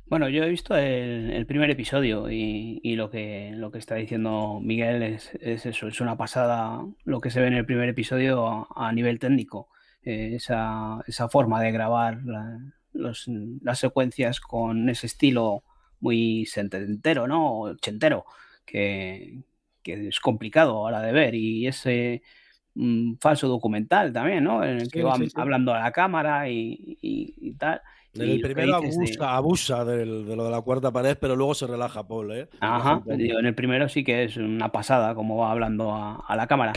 [0.07, 5.03] Bueno, yo he visto el, primer episodio y, lo que lo que está diciendo Miguel
[5.03, 9.19] es, eso, es una pasada lo que se ve en el primer episodio a, nivel
[9.19, 9.69] técnico.
[10.03, 12.21] Eh, esa, esa, forma de grabar
[12.93, 15.65] las secuencias con ese estilo
[16.01, 17.61] muy setentero, ¿no?
[17.61, 18.27] Ochentero,
[18.67, 19.43] que,
[19.83, 21.35] que es complicado ahora de ver.
[21.35, 22.23] Y ese
[22.75, 24.63] mm, falso documental también, ¿no?
[24.63, 27.24] En el que van hablando a la cámara y
[27.55, 27.81] tal.
[28.15, 28.81] En el primero
[29.21, 32.49] abusa, de lo de la cuarta pared, pero luego se relaja Paul, ¿eh?
[32.61, 36.73] Ajá, en el primero sí que es una pasada, como va hablando a, la cámara.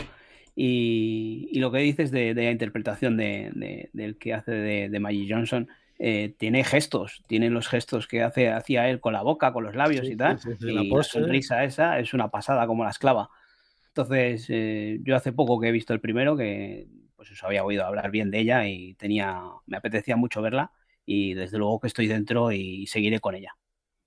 [0.56, 5.68] Y, lo que dices de, la interpretación de, del que hace de, Maggie Johnson,
[6.00, 9.76] eh, tiene gestos, tiene los gestos que hace, hacía él con la boca, con los
[9.76, 10.38] labios y tal.
[10.60, 13.30] y la, sonrisa esa es una pasada, como la esclava.
[13.88, 16.86] Entonces, eh, yo hace poco que he visto el primero, que
[17.18, 20.72] pues os había oído hablar bien de ella y tenía, me apetecía mucho verla
[21.04, 23.56] y desde luego que estoy dentro y seguiré con ella.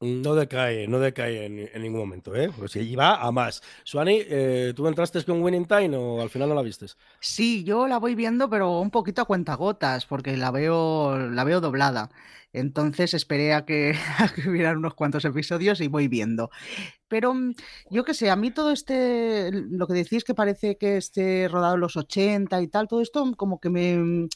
[0.01, 2.49] No decae, no decae en, ningún momento, ¿eh?
[2.57, 3.61] Pues va a más.
[3.83, 6.97] Suani, eh, ¿tú entraste con Winning Time o al final no la vistes?
[7.19, 11.61] Sí, yo la voy viendo, pero un poquito a cuentagotas, porque la veo, la veo
[11.61, 12.09] doblada.
[12.51, 13.93] Entonces esperé a que,
[14.47, 16.49] hubieran unos cuantos episodios y voy viendo.
[17.07, 17.53] Pero mm,
[17.91, 21.75] yo qué sé, a mí todo este, lo que decís que parece que esté rodado
[21.75, 24.27] en los 80 y tal, todo esto como que me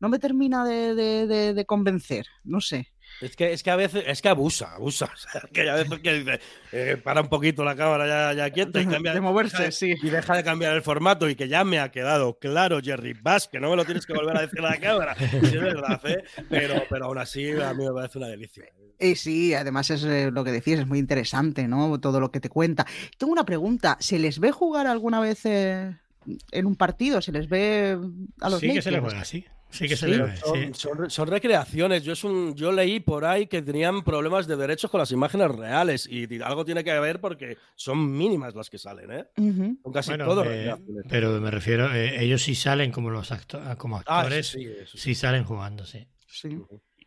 [0.00, 2.88] no me termina de, convencer, no sé.
[3.20, 5.10] Es que, es que a veces, es que abusa, abusa.
[5.52, 6.40] que a veces que dice,
[6.72, 9.14] eh, para un poquito la cámara ya, ya quieta y cambia.
[9.14, 9.94] De moverse, sí.
[10.02, 13.48] Y deja de cambiar el formato y que ya me ha quedado claro, Jerry Bass,
[13.48, 15.16] que no me lo tienes que volver a decir a la cámara.
[15.18, 16.22] es verdad, ¿eh?
[16.48, 18.64] Pero, pero aún así a mí me parece una delicia.
[19.00, 22.00] Y sí, además es eh, lo que decís, es muy interesante, ¿no?
[22.00, 22.86] Todo lo que te cuenta.
[23.16, 25.96] Tengo una pregunta, ¿se les ve jugar alguna vez eh,
[26.50, 27.22] en un partido?
[27.22, 27.96] ¿Se les ve
[28.40, 29.44] a los Sí que se les juega, sí.
[29.70, 30.70] Sí que se le ve, son, sí.
[30.74, 32.02] son- son recreaciones.
[32.02, 35.50] Yo, es un, yo leí por ahí que tenían problemas de derechos con las imágenes
[35.50, 39.24] reales y algo tiene que ver porque son mínimas las que salen, ¿eh?
[39.36, 41.04] Son casi Bueno, todo eh, recreaciones.
[41.10, 44.64] pero me refiero, eh, ellos sí salen como los acto- como Ah, actores, sí, sí,
[44.66, 44.98] eso sí.
[44.98, 46.06] sí salen jugando, sí.
[46.26, 46.58] Sí.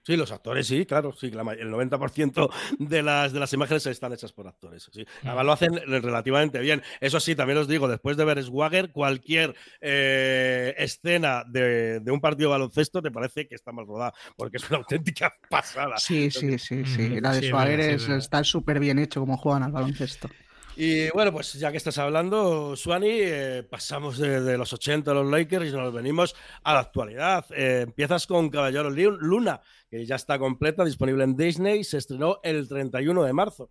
[0.04, 4.12] Sí, los actores sí, claro, sí, la el 90% de las, de las imágenes están
[4.14, 4.90] hechas por actores.
[4.92, 5.06] Sí.
[5.24, 6.82] Además lo hacen relativamente bien.
[7.00, 12.20] Eso sí, también os digo, después de ver Swagger, cualquier eh, escena de, de un
[12.20, 15.98] partido de baloncesto te parece que está mal rodada, porque es una auténtica pasada.
[15.98, 17.08] Sí, sí, sí, sí.
[17.08, 20.30] Ujú, La de sí, Swagger es- está súper bien hecho como juegan al baloncesto.
[20.76, 25.30] Y bueno, pues ya que estás hablando, Suani, eh, pasamos de, los 80 a los
[25.30, 27.46] Lakers y nos venimos a la actualidad.
[27.52, 32.68] Eh, empiezas con Caballero Luna, que ya está completa, disponible en Disney, se estrenó el
[32.70, 33.70] 31 de marzo.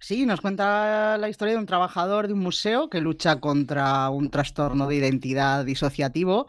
[0.00, 4.30] Sí, nos cuenta la historia de un trabajador de un museo que lucha contra un
[4.30, 6.46] trastorno de identidad disociativo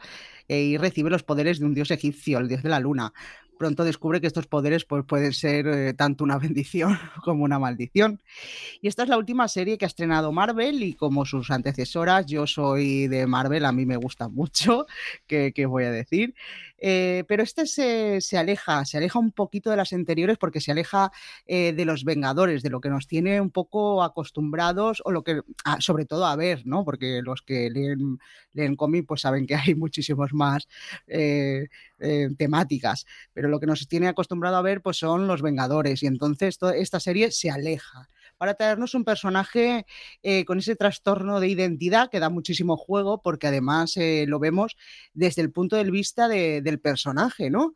[0.47, 3.13] eh, y recibe los poderes de un dios egipcio, el dios de la luna.
[3.62, 8.19] Pronto descubre que estos poderes pues, pueden ser eh, tanto una bendición como una maldición.
[8.82, 12.47] Y esta es la última serie que ha estrenado Marvel y como sus antecesoras, yo
[12.47, 14.88] soy de Marvel, a mí me gusta mucho,
[15.28, 16.34] que, voy a decir.
[16.84, 20.72] Eh, pero este se, se aleja, se aleja un poquito de las anteriores porque se
[20.72, 21.12] aleja
[21.46, 25.41] eh, de los Vengadores, de lo que nos tiene un poco acostumbrados o lo que,
[25.63, 26.84] ah, sobre todo a ver, ¿no?
[26.84, 28.17] Porque los que leen,
[28.54, 30.67] leen cómic pues saben que hay muchísimos más
[31.06, 31.67] eh,
[32.38, 36.58] temáticas, pero lo que nos tiene acostumbrado a ver pues son los Vengadores y entonces
[36.76, 38.10] esta serie se aleja
[38.41, 39.86] para traernos un personaje
[40.23, 44.77] eh, con ese trastorno de identidad que da muchísimo juego porque además eh, lo vemos
[45.13, 47.75] desde el punto de vista de, del personaje, ¿no?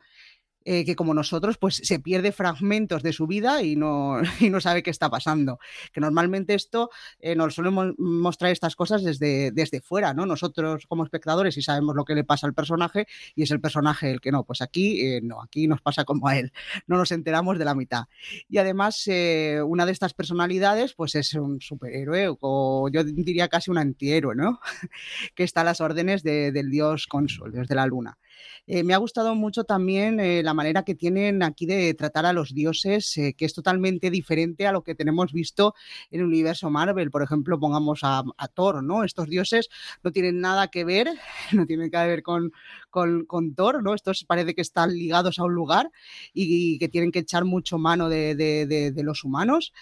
[0.66, 4.60] Eh, que como nosotros, pues se pierde fragmentos de su vida y no, y no
[4.60, 5.60] sabe qué está pasando.
[5.92, 10.26] Que normalmente esto eh, nos solemos mostrar estas cosas desde, desde fuera, ¿no?
[10.26, 14.10] Nosotros como espectadores sí sabemos lo que le pasa al personaje y es el personaje
[14.10, 14.42] el que no.
[14.42, 16.52] Pues aquí eh, no, aquí nos pasa como a él.
[16.88, 18.06] No nos enteramos de la mitad.
[18.48, 23.70] Y además, eh, una de estas personalidades, pues es un superhéroe o yo diría casi
[23.70, 24.58] un antihéroe, ¿no?
[25.36, 28.18] que está a las órdenes de, del dios cónsul, dios de la luna.
[28.66, 32.32] Eh, me ha gustado mucho también eh, la manera que tienen aquí de tratar a
[32.32, 35.74] los dioses, eh, que es totalmente diferente a lo que tenemos visto
[36.10, 37.10] en el universo Marvel.
[37.10, 39.04] Por ejemplo, pongamos a, a Thor, ¿no?
[39.04, 39.68] Estos dioses
[40.02, 41.08] no tienen nada que ver,
[41.52, 42.52] no tienen que ver con,
[42.90, 43.94] con, con, Thor, ¿no?
[43.94, 45.90] Estos parece que están ligados a un lugar
[46.32, 49.72] y, que tienen que echar mucho mano de, de, de, de los humanos.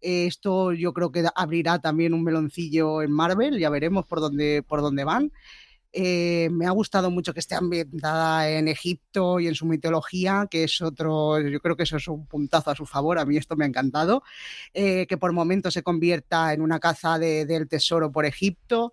[0.00, 4.80] Esto yo creo que abrirá también un meloncillo en Marvel, ya veremos por dónde, por
[4.80, 5.32] dónde van.
[5.92, 10.64] Eh, me ha gustado mucho que esté ambientada en Egipto y en su mitología, que
[10.64, 13.56] es otro, yo creo que eso es un puntazo a su favor, a mí esto
[13.56, 14.22] me ha encantado,
[14.74, 18.92] eh, que por momentos se convierta en una caza de, del tesoro por Egipto.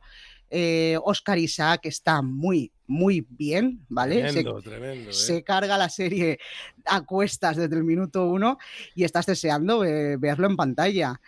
[0.49, 4.21] Eh, Oscar Isaac está muy, muy bien, ¿vale?
[4.21, 5.13] Tremendo, se, tremendo, ¿eh?
[5.13, 6.39] se, carga la serie
[6.86, 8.58] a cuestas desde el minuto uno
[8.93, 11.19] y estás deseando eh, verlo en pantalla.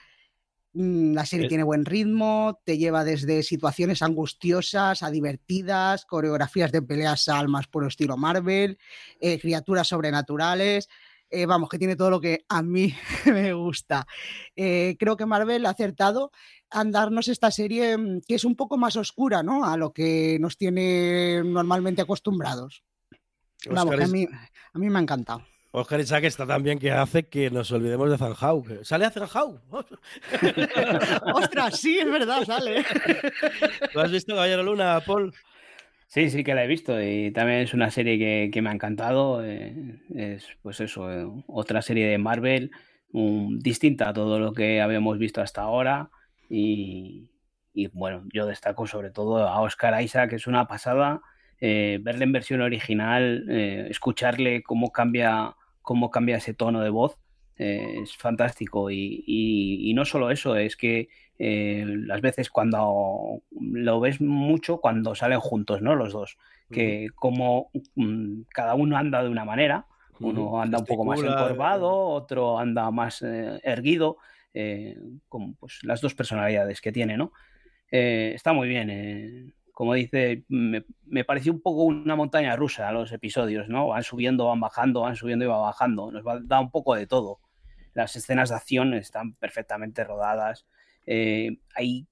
[0.78, 1.50] Mm, La serie es...
[1.50, 7.66] tiene buen ritmo, te lleva desde situaciones angustiosas a divertidas, coreografías de peleas al más
[7.66, 8.78] puro estilo Marvel,
[9.20, 10.88] eh, criaturas sobrenaturales.
[11.32, 12.94] Eh, vamos, que tiene todo lo que a mí
[13.26, 14.06] me gusta.
[14.56, 16.32] Eh, creo que Marvel ha acertado
[16.72, 19.66] en darnos esta serie mm, que es un poco más oscura, ¿no?
[19.66, 22.84] A lo que nos tiene normalmente acostumbrados.
[23.62, 24.28] Oscar vamos, que a mí,
[24.74, 25.44] a mí me ha encantado.
[25.80, 28.66] Oscar Isaac está tan bien que hace que nos olvidemos de Zanjau.
[28.84, 29.60] ¿Sale a Zanjau?
[31.34, 31.80] ¡Ostras!
[31.80, 32.84] Sí, es verdad, sale.
[33.94, 35.34] ¿Lo has visto, Caballero Luna, Paul?
[36.08, 38.73] Sí, sí que la he visto y también es una serie que, que me ha
[38.73, 39.44] encantado.
[39.44, 42.71] Eh, es pues eso, eh, otra serie de Marvel
[43.12, 46.10] um, distinta a todo lo que habíamos visto hasta ahora
[46.50, 47.30] y,
[47.73, 51.21] y, bueno, yo destaco sobre todo a Oscar Isaac, que es una pasada.
[51.60, 55.56] Eh, verle en versión original, eh, escucharle cómo cambia,
[55.88, 57.17] cómo cambia ese tono de voz,
[57.56, 58.92] eh, es fantástico.
[58.92, 61.08] Y, y, y, no solo eso, es que
[61.40, 65.96] eh, las veces cuando lo ves mucho cuando salen juntos, ¿no?
[65.96, 66.38] Los dos,
[66.69, 69.85] que como um, cada uno anda de una manera,
[70.19, 74.17] uno anda un poco más encorvado, otro anda más eh, erguido,
[74.54, 77.31] eh, como pues las dos personalidades que tiene, ¿no?
[77.90, 79.54] Eh, está muy bien.
[79.78, 83.90] Como dice, me, me, pareció un poco una montaña rusa los episodios, ¿no?
[83.90, 86.12] Van subiendo, van bajando, van subiendo y van bajando.
[86.12, 87.42] Nos va, da un poco de todo.
[87.94, 90.65] Las escenas de acción están perfectamente rodadas.
[91.06, 92.08] Eh, hay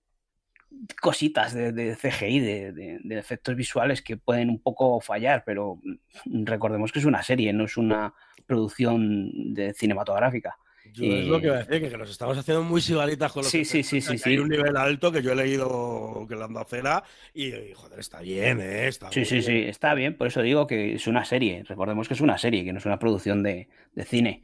[1.01, 5.81] cositas de, CGI, de, efectos visuales que pueden un poco fallar, pero
[6.23, 8.13] recordemos que es una serie, no es una
[8.45, 10.55] producción de cinematográfica.
[10.93, 13.51] Yo es lo que iba a decir, que, nos estamos haciendo muy sigalitas con los
[13.51, 17.03] sí, sí, sí, sí, Hay un nivel alto que yo he leído que la cera
[17.33, 18.87] y, joder, está bien, ¿eh?
[18.87, 20.15] Está sí, sí, sí, está bien.
[20.17, 21.63] Por eso digo que es una serie.
[21.67, 23.67] Recordemos que es una serie, que no es una producción de,
[24.05, 24.43] cine.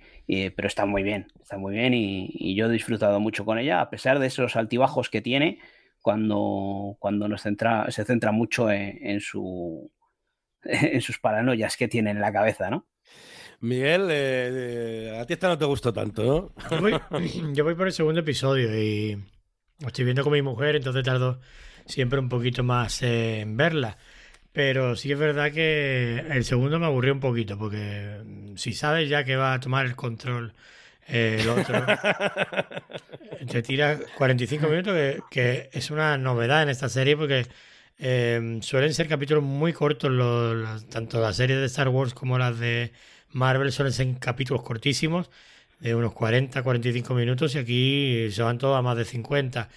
[0.56, 3.90] pero está muy bien, está muy bien y, yo he disfrutado mucho con ella, a
[3.90, 5.60] pesar de esos altibajos que tiene
[6.02, 9.92] cuando, cuando nos centra, se centra mucho en, su,
[10.64, 12.88] en sus paranoias que tiene en la cabeza, ¿no?
[13.62, 16.74] Miguel, eh, a ti esta no te gustó tanto, ¿no?
[17.54, 19.24] Yo voy, por el segundo episodio y
[19.86, 21.40] estoy viendo con mi mujer, entonces tardo
[21.86, 23.98] siempre un poquito más en verla.
[24.52, 28.22] Pero sí es verdad que el segundo me aburrió un poquito, porque
[28.56, 30.54] si sabes ya que va a tomar el control
[31.08, 31.86] eh, el otro,
[33.48, 34.96] te tira 45 minutos,
[35.30, 37.46] que, es una novedad en esta serie, porque
[38.00, 40.12] eh, suelen ser capítulos muy cortos,
[40.90, 42.92] tanto las series de Star Wars como las de
[43.34, 45.30] Marvel suelen ser capítulos cortísimos,
[45.80, 49.70] de unos 40, 45 minutos, y aquí se van todos a más de 50.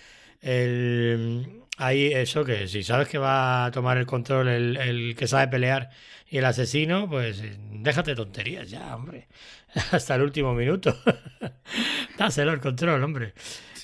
[0.43, 5.27] El, hay eso que si sabes que va a tomar el control el, el que
[5.27, 5.91] sabe pelear
[6.29, 7.43] y el asesino, pues
[7.73, 9.29] déjate tonterías ya, hombre.
[9.93, 10.97] Hasta el último minuto.
[12.19, 13.35] Dáselo el control, hombre.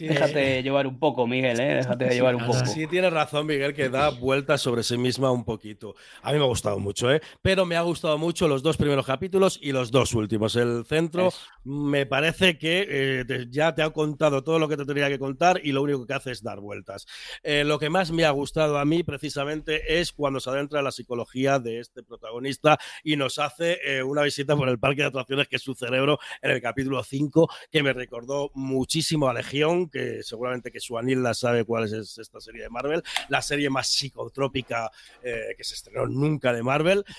[0.08, 1.74] Déjate llevar un poco, Miguel, ¿eh?
[1.76, 2.66] Déjate llevar un poco.
[2.66, 5.94] Sí, tienes razón, Miguel, que da vueltas sobre sí misma un poquito.
[6.22, 7.20] A mí me ha gustado mucho, ¿eh?
[7.42, 10.56] Pero me ha gustado mucho los dos primeros capítulos y los dos últimos.
[10.56, 11.32] El centro
[11.64, 15.60] me parece que eh, ya te ha contado todo lo que te tenía que contar
[15.62, 17.06] y lo único que hace es dar vueltas.
[17.42, 20.84] Eh, lo que más me ha gustado a mí, precisamente, es cuando se adentra en
[20.84, 25.08] la psicología de este protagonista y nos hace eh, una visita por el parque de
[25.08, 29.89] atracciones que es su cerebro en el capítulo 5, que me recordó muchísimo a Legión
[29.90, 33.88] que seguramente que su la sabe cuál es esta serie de Marvel, la serie más
[33.88, 34.90] psicotrópica
[35.22, 37.04] eh, que se estrenó nunca de Marvel,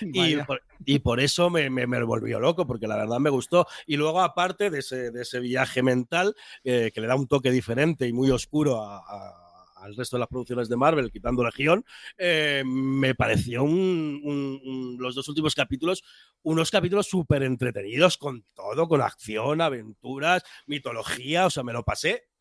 [0.84, 3.66] y por, eso me, me, volvió loco, porque la verdad me gustó.
[3.86, 7.50] Y luego, aparte de ese, de ese viaje mental, eh, que le da un toque
[7.50, 11.84] diferente y muy oscuro al resto de las producciones de Marvel, quitando Legión,
[12.16, 16.04] eh, me pareció los dos últimos capítulos
[16.42, 22.31] unos capítulos súper entretenidos con todo, con acción, aventuras, mitología, o sea, me lo pasé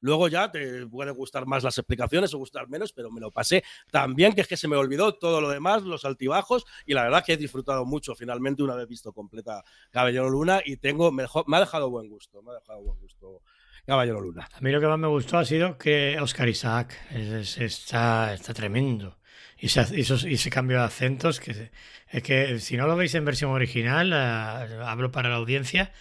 [0.00, 3.64] Luego ya te puede gustar más las explicaciones o gustar menos, pero me lo pasé
[3.90, 7.24] también, que es que se me olvidó todo lo demás, los altibajos, y la verdad
[7.24, 11.60] que he disfrutado mucho finalmente una vez visto completa Caballero Luna y tengo, me, ha
[11.60, 13.42] dejado buen gusto, me ha dejado buen gusto.
[13.86, 14.46] Caballero Luna.
[14.52, 19.16] A mí lo que más me gustó ha sido que Oscar Isaac está, está tremendo.
[19.60, 21.70] Y ese, cambio de acentos, que
[22.08, 25.92] es que si no lo veis en versión original, eh, hablo para la audiencia,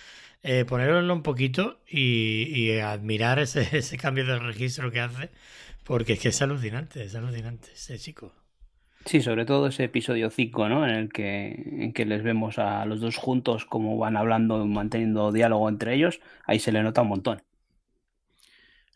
[0.50, 5.30] eh, ponerlo un poquito y, admirar ese, cambio de registro que hace,
[5.84, 8.32] porque es que es alucinante, es alucinante ese chico.
[9.04, 10.88] Sí, sobre todo ese episodio 5, ¿no?
[10.88, 15.34] En el que, en que les vemos a los dos juntos como van hablando, manteniendo
[15.34, 17.42] diálogo entre ellos, ahí se le nota un montón.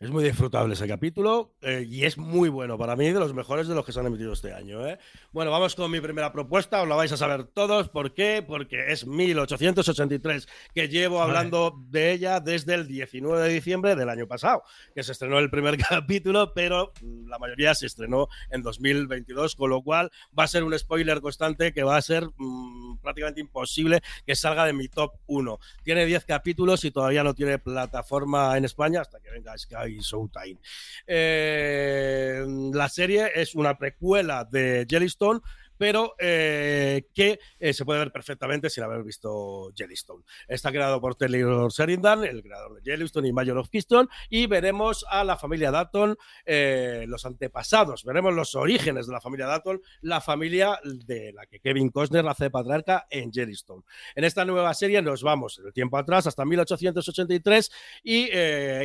[0.02, 3.68] Es muy disfrutable ese capítulo eh, y es muy bueno para mí, de los mejores
[3.68, 4.84] de los que se han emitido este año.
[4.84, 4.98] ¿eh?
[5.30, 7.88] Bueno, vamos con mi primera propuesta, os la vais a saber todos.
[7.88, 8.44] ¿Por qué?
[8.44, 14.26] Porque es 1883, que llevo hablando de ella desde el 19 de diciembre del año
[14.26, 16.92] pasado, que se estrenó el primer capítulo, pero
[17.28, 21.72] la mayoría se estrenó en 2022, con lo cual va a ser un spoiler constante
[21.72, 25.60] que va a ser mm, prácticamente imposible que salga de mi top 1.
[25.84, 30.58] Tiene 10 capítulos y todavía no tiene plataforma en España hasta que venga Sky Showtime.
[31.06, 35.40] Eh, la serie es una precuela de Jellystone
[35.82, 40.22] pero eh, que eh, se puede ver perfectamente sin haber visto Jellystone.
[40.46, 45.04] Está creado por Taylor Sheridan, el creador de Jellystone y Mayor of Keystone, y veremos
[45.10, 46.16] a la familia Dalton,
[46.46, 51.58] eh, los antepasados, veremos los orígenes de la familia Dalton, la familia de la que
[51.58, 53.82] Kevin Costner hace patriarca en Jellystone.
[54.14, 57.72] En esta nueva serie nos vamos el tiempo atrás, hasta 1883,
[58.04, 58.30] y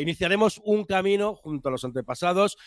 [0.01, 2.57] iniciaremos un camino junto a los antepasados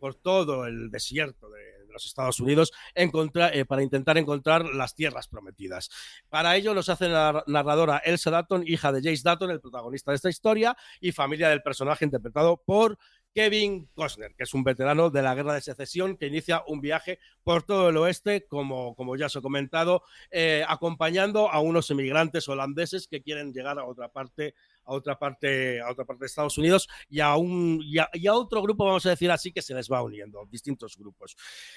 [0.00, 5.90] por todo el desierto de los Estados Unidos eh, para intentar encontrar las tierras prometidas.
[6.28, 10.16] Para ello nos hace la narradora Elsa Dutton, hija de Jace Dutton, el protagonista de
[10.16, 12.98] esta historia, y familia del personaje interpretado por
[13.34, 17.18] Kevin Costner, que es un veterano de la guerra de secesión que inicia un viaje
[17.44, 22.48] por todo el oeste, como, como ya os he comentado, eh, acompañando a unos emigrantes
[22.48, 24.54] holandeses que quieren llegar a otra parte
[24.90, 28.60] a otra parte, a otra parte de Estados Unidos y a, un, y a, otro
[28.62, 31.36] grupo, vamos a decir así, que se les va uniendo, distintos grupos.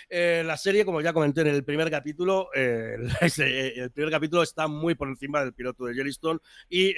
[0.09, 2.95] Eh, la serie, como ya comenté en el primer capítulo, eh,
[3.37, 6.39] el primer capítulo está muy por encima del piloto de Yellowstone
[6.69, 6.93] y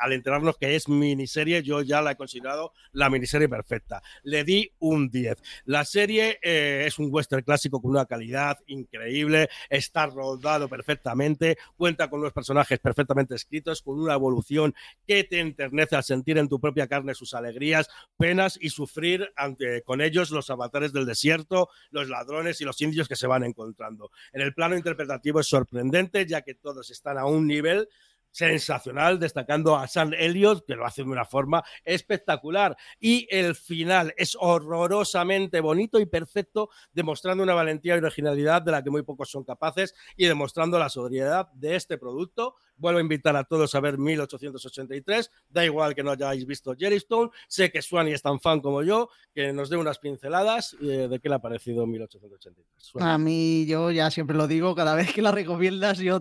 [0.00, 4.02] al enterarnos que es miniserie, yo ya la he considerado la miniserie perfecta.
[4.22, 5.36] Le di un 10.
[5.64, 12.20] La serie es un western clásico con una calidad increíble, está rodado perfectamente, cuenta con
[12.20, 14.74] unos personajes perfectamente escritos, con una evolución
[15.06, 19.82] que te enternece al sentir en tu propia carne sus alegrías, penas y sufrir ante,
[19.82, 24.10] con ellos los avatares del desierto, los ladrones y los indios que se van encontrando.
[24.32, 27.88] En el plano interpretativo es sorprendente, ya que todos están a un nivel
[28.36, 32.76] sensacional, destacando a Sam Elliott, que lo hace de una forma espectacular.
[33.00, 38.82] Y el final es horrorosamente bonito y perfecto, demostrando una valentía y originalidad de la
[38.82, 43.36] que muy pocos son capaces y demostrando la sobriedad de este producto Vuelvo a invitar
[43.36, 45.30] a todos a ver 1883.
[45.48, 47.30] Da igual que no hayáis visto Jellystone.
[47.48, 51.20] Sé que Swanny es tan fan como yo, que nos dé unas pinceladas eh, de
[51.20, 52.92] qué le ha parecido 1883.
[53.00, 56.20] A mí, yo ya siempre lo digo, cada vez que la recomiendas, yo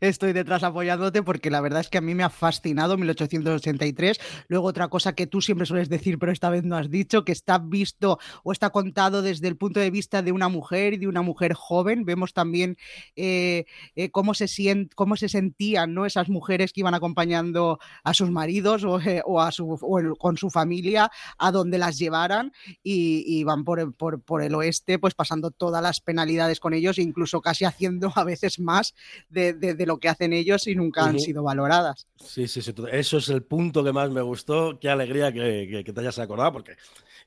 [0.00, 4.20] estoy detrás apoyándote, porque la verdad es que a mí me ha fascinado 1883.
[4.48, 7.32] Luego, otra cosa que tú siempre sueles decir, pero esta vez no has dicho, que
[7.32, 11.08] está visto o está contado desde el punto de vista de una mujer y de
[11.08, 12.04] una mujer joven.
[12.04, 12.76] Vemos también
[13.16, 13.64] eh,
[13.96, 16.06] eh, cómo, se siente, cómo se sentían ¿no?
[16.06, 21.10] Esas mujeres que iban acompañando a sus maridos o, eh, a su, con su familia
[21.38, 26.60] a donde las llevaran y, y van por, el oeste, pues pasando todas las penalidades
[26.60, 28.94] con ellos, incluso casi haciendo a veces más
[29.28, 32.06] de, lo que hacen ellos y nunca han sido valoradas.
[32.16, 34.78] Sí, sí, sí, eso es el punto que más me gustó.
[34.80, 36.76] Qué alegría que, que te hayas acordado, porque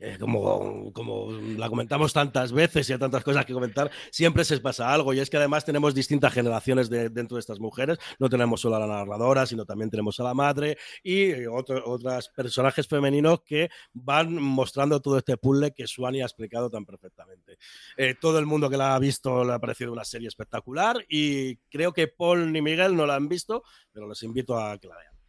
[0.04, 4.60] eh, como, como la comentamos tantas veces y hay tantas cosas que comentar, siempre se
[4.60, 5.14] pasa algo.
[5.14, 8.00] Y es que además tenemos distintas generaciones dentro de estas mujeres.
[8.18, 12.30] No tenemos solo a la narradora, sino también tenemos a la madre y otros otros
[12.30, 17.58] personajes femeninos que van mostrando todo este puzzle que Suani ha explicado tan perfectamente.
[17.96, 21.58] Eh, todo el mundo que la ha visto le ha parecido una serie espectacular y
[21.70, 24.98] creo que Paul ni Miguel no la han visto, pero les invito a que la
[24.98, 25.21] vean.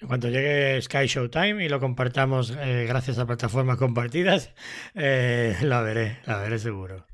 [0.00, 4.52] En cuanto llegue Sky Showtime y lo compartamos eh, gracias a plataformas compartidas,
[4.94, 7.06] eh, la veré, la veré seguro.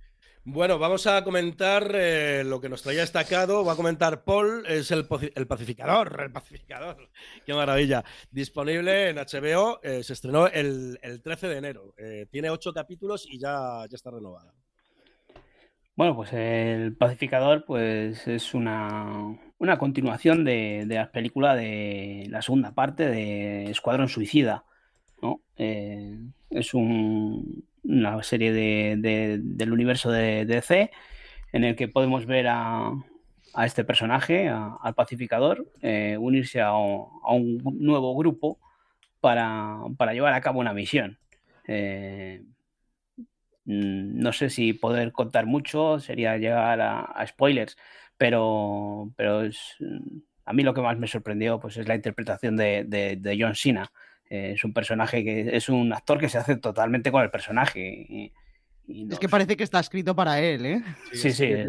[0.43, 3.65] Bueno, vamos a comentar eh, lo que nos traía destacado.
[3.65, 7.11] Va a comentar Paul, es el, pacificador, el pacificador.
[7.47, 8.03] Qué maravilla.
[8.31, 11.95] Disponible en HBO, se estrenó el, 13 de enero.
[12.31, 14.55] tiene ocho capítulos y ya, ya está renovada.
[15.95, 22.41] Bueno, pues el pacificador pues es una, una continuación de, de la película de la
[22.41, 24.65] segunda parte de Escuadrón Suicida.
[25.21, 25.43] ¿no?
[25.59, 30.91] Eh, es una serie de, del universo de, DC
[31.53, 32.91] en el que podemos ver a,
[33.53, 38.59] a este personaje, al pacificador, eh, unirse a, un nuevo grupo
[39.21, 41.19] para, para, llevar a cabo una misión.
[41.67, 42.45] Eh,
[43.67, 47.77] mm, no sé si poder contar mucho, sería llegar a spoilers,
[48.21, 49.79] pero, pero es,
[50.45, 53.91] a mí lo que más me sorprendió pues, es la interpretación de, de, John Cena.
[54.29, 58.31] Eh, es un personaje que es un actor que se hace totalmente con el personaje.
[59.11, 60.83] Es que parece que está escrito para él, ¿eh?
[61.13, 61.45] Sí, sí.
[61.45, 61.67] Eh,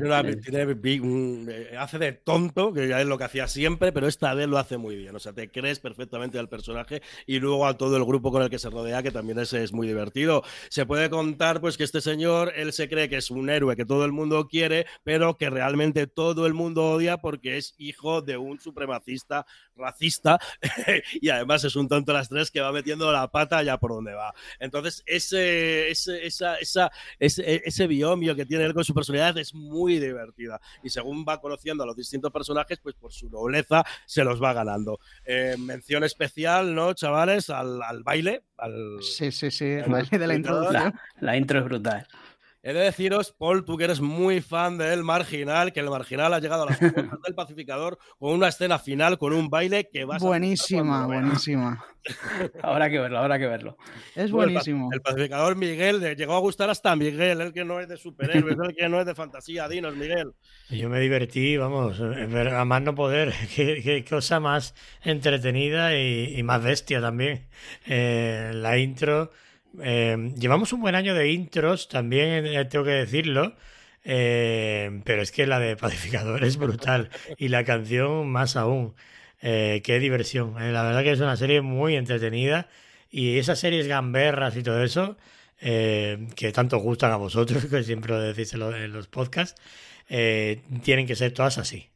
[1.77, 4.77] hace de tonto, que ya es lo que hacía siempre, pero esta vez lo hace
[4.77, 5.15] muy bien.
[5.15, 8.49] O sea, te crees perfectamente al personaje y luego a todo el grupo con el
[8.49, 10.43] que se rodea, que también es, es muy divertido.
[10.69, 13.85] Se puede contar, pues, que este señor, él se cree que es un héroe que
[13.85, 18.37] todo el mundo quiere, pero que realmente todo el mundo odia porque es hijo de
[18.37, 19.45] un supremacista
[19.75, 20.39] racista
[21.21, 23.91] y además es un tonto a las tres que va metiendo la pata allá por
[23.91, 24.33] donde va.
[24.59, 29.53] Entonces, ese, ese esa, esa ese, ese biomio que tiene él con su personalidad es
[29.53, 30.59] muy divertida.
[30.83, 34.53] Y según va conociendo a los distintos personajes, pues por su nobleza se los va
[34.53, 34.99] ganando.
[35.25, 37.49] Eh, mención especial, ¿no, chavales?
[37.49, 38.43] Al, al baile.
[38.57, 40.93] Al, sí, sí, sí, el baile de la introducción.
[41.19, 42.07] la intro es brutal.
[42.63, 46.39] He de deciros, Paul, tú que eres muy fan del Marginal, que el Marginal ha
[46.39, 50.17] llegado a las puertas del pacificador con una escena final, con un baile que va
[50.17, 51.83] a Buenísima, buenísima.
[52.61, 53.77] habrá que verlo, habrá que verlo.
[54.15, 54.89] Es buenísimo.
[54.93, 58.75] El, pacificador Miguel, llegó a gustar hasta Miguel, el que no es de superhéroes, el
[58.75, 60.33] que no es de fantasía, dinos, Miguel.
[60.69, 63.33] Yo me divertí, vamos, a más no poder.
[63.55, 67.47] Qué, cosa más entretenida y, más bestia también.
[67.87, 69.31] Eh, la intro
[69.79, 73.55] eh, llevamos un buen año de intros, también eh, tengo que decirlo.
[74.03, 77.09] Eh, pero es que la de Pacificador es brutal.
[77.37, 78.95] Y la canción más aún.
[79.39, 80.55] qué diversión.
[80.55, 82.67] la verdad que es una serie muy entretenida.
[83.09, 85.17] Y esas series gamberras y todo eso,
[85.59, 89.61] que tanto gustan a vosotros, que siempre lo decís en los podcasts,
[90.07, 91.91] tienen que ser todas así.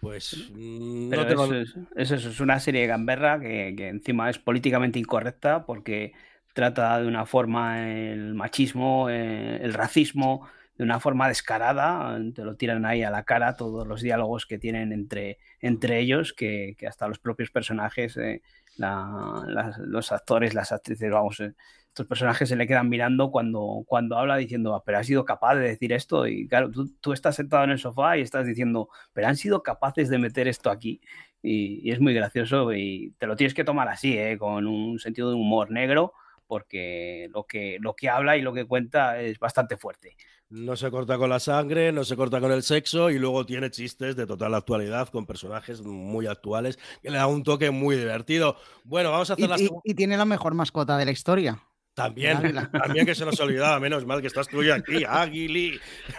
[0.00, 1.44] Pues mm, Pero no tengo...
[1.46, 5.64] eso, es, es eso, es una serie de gamberra que, que encima es políticamente incorrecta
[5.66, 6.12] porque
[6.56, 10.48] trata de una forma el machismo, eh, el racismo,
[10.78, 14.58] de una forma descarada, te lo tiran ahí a la cara todos los diálogos que
[14.58, 18.42] tienen entre, entre ellos, que, que hasta los propios personajes, eh,
[18.76, 21.54] la- las- los actores, las actrices, vamos, eh,
[21.88, 25.54] estos personajes se le quedan mirando cuando, cuando habla diciendo, "Ah, pero has sido capaz
[25.56, 28.88] de decir esto, y claro, tú, tú estás sentado en el sofá y estás diciendo,
[29.14, 31.00] pero han sido capaces de meter esto aquí,
[31.42, 34.98] y, y es muy gracioso y te lo tienes que tomar así, eh, con un
[34.98, 36.12] sentido de humor negro,
[36.46, 40.16] porque lo que, lo que habla y lo que cuenta es bastante fuerte.
[40.48, 43.68] No se corta con la sangre, no se corta con el sexo y luego tiene
[43.70, 48.56] chistes de total actualidad con personajes muy actuales que le da un toque muy divertido.
[48.84, 51.60] Bueno, vamos a hacer Y, la y- y tiene la mejor mascota de la historia.
[51.94, 52.70] También, águila.
[52.72, 55.80] también que se nos olvidaba, menos mal que estás tú y aquí, Aguili.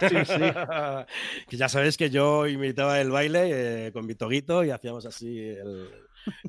[1.48, 5.38] que ya sabéis que yo imitaba el baile eh, con mi toguito y hacíamos así
[5.48, 5.88] el,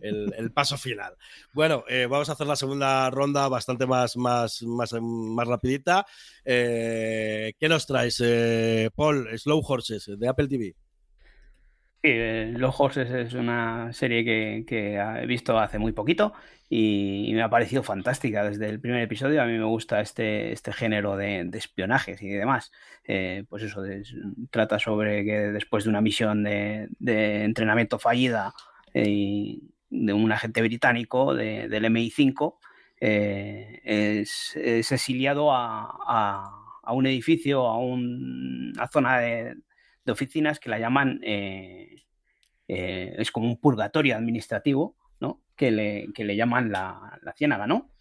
[0.01, 1.15] el- paso final.
[1.53, 6.05] Bueno, eh, vamos a hacer la segunda ronda bastante más, más, más, más rapidita.
[6.43, 9.27] Eh, ¿Qué nos traes, eh, Paul?
[9.37, 10.75] Slow Horses, de Apple TV.
[12.01, 12.13] Sí,
[12.57, 14.23] Los Horses es una serie
[14.65, 16.31] que, he visto hace muy poquito
[16.69, 19.41] y, me ha parecido fantástica desde el primer episodio.
[19.41, 22.71] A mí me gusta este, este género de, de espionajes y demás.
[23.49, 23.83] Pues eso,
[24.49, 26.87] trata sobre que después de una misión de
[27.43, 28.53] entrenamiento fallida
[28.93, 29.59] eh,
[29.89, 32.59] de un agente británico de- del MI5,
[33.01, 39.55] eh, es, exiliado a, a- un edificio, a un- una zona de,
[40.05, 41.95] de oficinas que la llaman, eh,
[42.67, 45.41] es como un purgatorio administrativo, ¿no?
[45.55, 47.91] Que le, que le llaman la, la ciénaga, ¿no?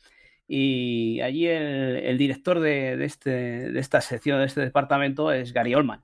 [0.46, 5.52] Y allí el, el director de, de este, de esta sección, de este departamento, es
[5.52, 6.02] Gary Oldman.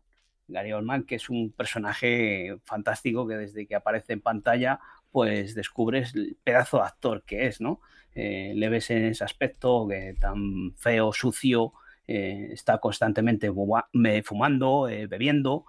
[0.49, 4.80] Gary Oldman, que es un personaje fantástico que desde que aparece en pantalla,
[5.11, 7.80] pues descubres el pedazo de actor que es, ¿no?
[8.14, 11.72] Eh, le ves en ese aspecto que tan feo, sucio,
[12.07, 13.51] eh, está constantemente
[14.22, 15.64] fumando, eh, bebiendo,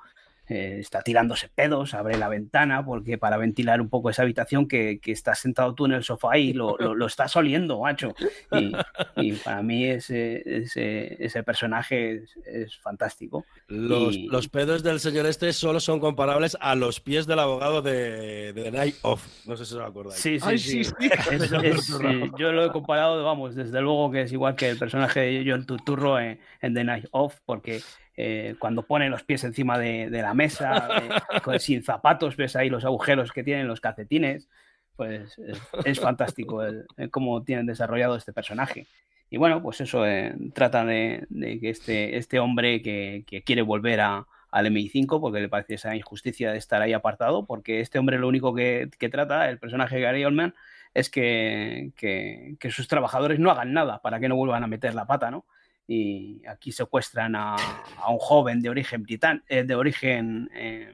[0.48, 5.00] eh, está tirándose pedos, abre la ventana porque para ventilar un poco esa habitación que,
[5.02, 8.14] que estás sentado tú en el sofá y lo, lo, lo estás oliendo, macho.
[8.52, 8.72] Y,
[9.16, 13.46] y para mí ese, ese, ese personaje es, es fantástico.
[13.68, 17.82] Los, Y- los pedos del señor este solo son comparables a los pies del abogado
[17.82, 19.26] de, de The Night Of.
[19.48, 20.20] No sé si os acordáis.
[20.22, 20.84] Sí, sí, Ay, sí.
[20.84, 21.10] sí, sí.
[21.32, 24.78] Es- es- sí, yo lo he comparado, vamos, desde luego que es igual que el
[24.78, 27.82] personaje de John Turturro en, en The Night Off, porque
[28.18, 30.88] eh, cuando pone los pies encima de, la mesa,
[31.54, 34.48] eh, sin zapatos, ves ahí los agujeros que tienen los calcetines,
[34.96, 35.38] pues
[35.84, 38.88] es, fantástico el, cómo tienen desarrollado este personaje.
[39.30, 41.28] Y bueno, pues eso, eh, trata de,
[41.60, 46.54] que este, este hombre que, quiere volver a, al MI5 porque le parece esa injusticia
[46.54, 50.24] de estar ahí apartado, porque este hombre lo único que, trata, el personaje de Gary
[50.24, 50.56] Oldman,
[50.94, 55.06] es que- que sus trabajadores no hagan nada para que no vuelvan a meter la
[55.06, 55.44] pata, ¿no?
[55.88, 57.56] Y aquí secuestran a,
[58.10, 59.06] un joven de origen
[59.48, 60.94] eh, de origen eh,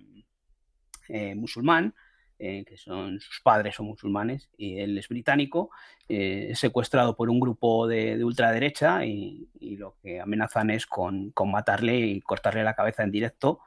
[1.08, 1.94] eh, musulmán,
[2.38, 5.70] que son sus padres son musulmanes y él es británico,
[6.08, 12.00] es secuestrado por un grupo de, de ultraderecha y, lo que amenazan es con, matarle
[12.00, 13.60] y cortarle la cabeza en directo.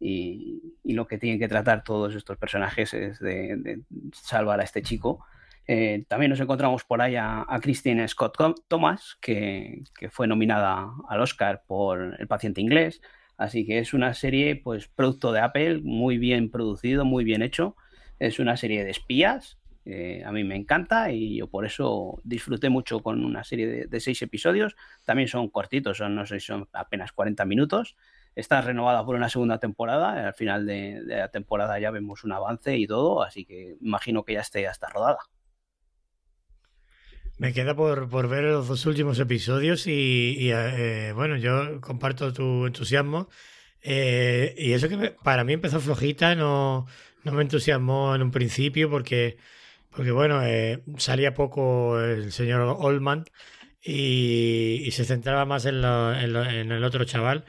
[0.00, 5.24] Y, lo que tienen que tratar todos estos personajes es de salvar a este chico.
[5.68, 8.36] Eh, también nos encontramos por ahí a, Christine Scott
[8.68, 13.00] Thomas, que, fue nominada al Oscar por El paciente inglés.
[13.36, 17.76] Así que es una serie, pues, producto de Apple, muy bien producido, muy bien hecho.
[18.18, 19.58] Es una serie de espías.
[19.84, 24.00] eh, a mí me encanta y yo por eso disfruté mucho con una serie de,
[24.00, 24.76] seis episodios.
[25.04, 27.96] También son cortitos, son, no sé son apenas 40 minutos.
[28.34, 30.26] Está renovada por una segunda temporada.
[30.28, 34.24] Al final de, de la temporada ya vemos un avance y todo, así que imagino
[34.24, 35.18] que ya esté hasta rodada.
[37.38, 42.66] Me queda por, por ver los dos últimos episodios y, eh, bueno, yo comparto tu
[42.66, 43.28] entusiasmo.
[43.82, 46.86] Eh, y eso que para mí empezó flojita, no,
[47.24, 49.36] no me entusiasmó en un principio porque,
[49.90, 53.26] porque bueno, eh, salía poco el señor Oldman
[53.82, 57.44] y, se centraba más en, el otro chaval.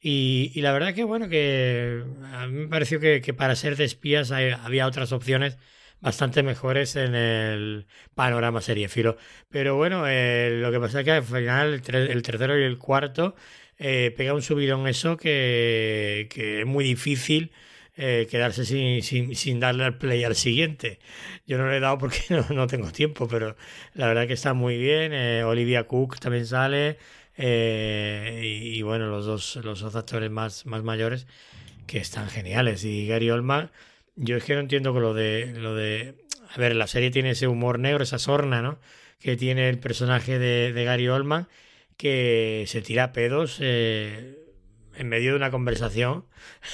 [0.00, 4.30] Y, la verdad que bueno, que a mí me pareció que, para ser de espías
[4.30, 5.58] había otras opciones
[6.02, 9.16] bastante mejores en el panorama seriéfilo.
[9.50, 13.34] Pero bueno, eh, lo que pasa es que al final el tercero y el cuarto
[13.78, 17.52] eh, pega un subidón eso que, que es muy difícil
[17.96, 20.98] eh, quedarse sin, sin, sin darle al play al siguiente.
[21.46, 23.56] Yo no le he dado porque no, no tengo tiempo, pero
[23.94, 25.12] la verdad que está muy bien.
[25.12, 26.98] eh, Olivia Cook también sale.
[27.36, 31.26] eh, y, y bueno, los dos, los dos actores más, más mayores
[31.86, 32.84] que están geniales.
[32.84, 33.70] Y Gary Oldman
[34.16, 36.26] yo es que no entiendo con lo de, lo de...
[36.54, 38.78] A ver, la serie tiene ese humor negro, esa sorna, ¿no?
[39.18, 41.48] Que tiene el personaje de, de Gary Oldman,
[41.96, 44.38] que se tira pedos eh,
[44.96, 46.26] en medio de una conversación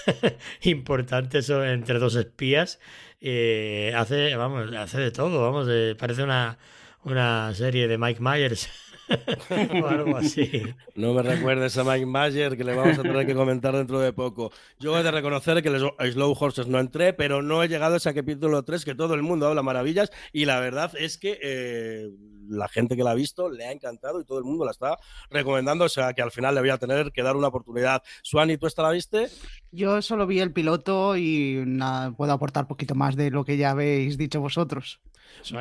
[0.62, 2.80] importante entre dos espías.
[3.20, 6.58] Eh, hace, vamos, hace de todo, vamos, eh, parece una,
[7.04, 8.68] una serie de Mike Myers.
[9.82, 10.62] o algo así.
[10.94, 14.12] No me recuerdes a Mike Mayer, que le vamos a tener que comentar dentro de
[14.12, 14.52] poco.
[14.78, 17.96] Yo he de reconocer que el Slow Horses no entré, pero no he llegado a
[17.98, 22.10] ese capítulo 3 que todo el mundo habla maravillas y la verdad es que eh,
[22.48, 24.98] la gente que la ha visto le ha encantado y todo el mundo la está
[25.30, 28.02] recomendando, o sea que al final le voy a tener que dar una oportunidad.
[28.22, 29.28] Suani, ¿tú esta la viste?
[29.70, 33.56] Yo solo vi el piloto y nada, puedo aportar un poquito más de lo que
[33.56, 35.00] ya habéis dicho vosotros.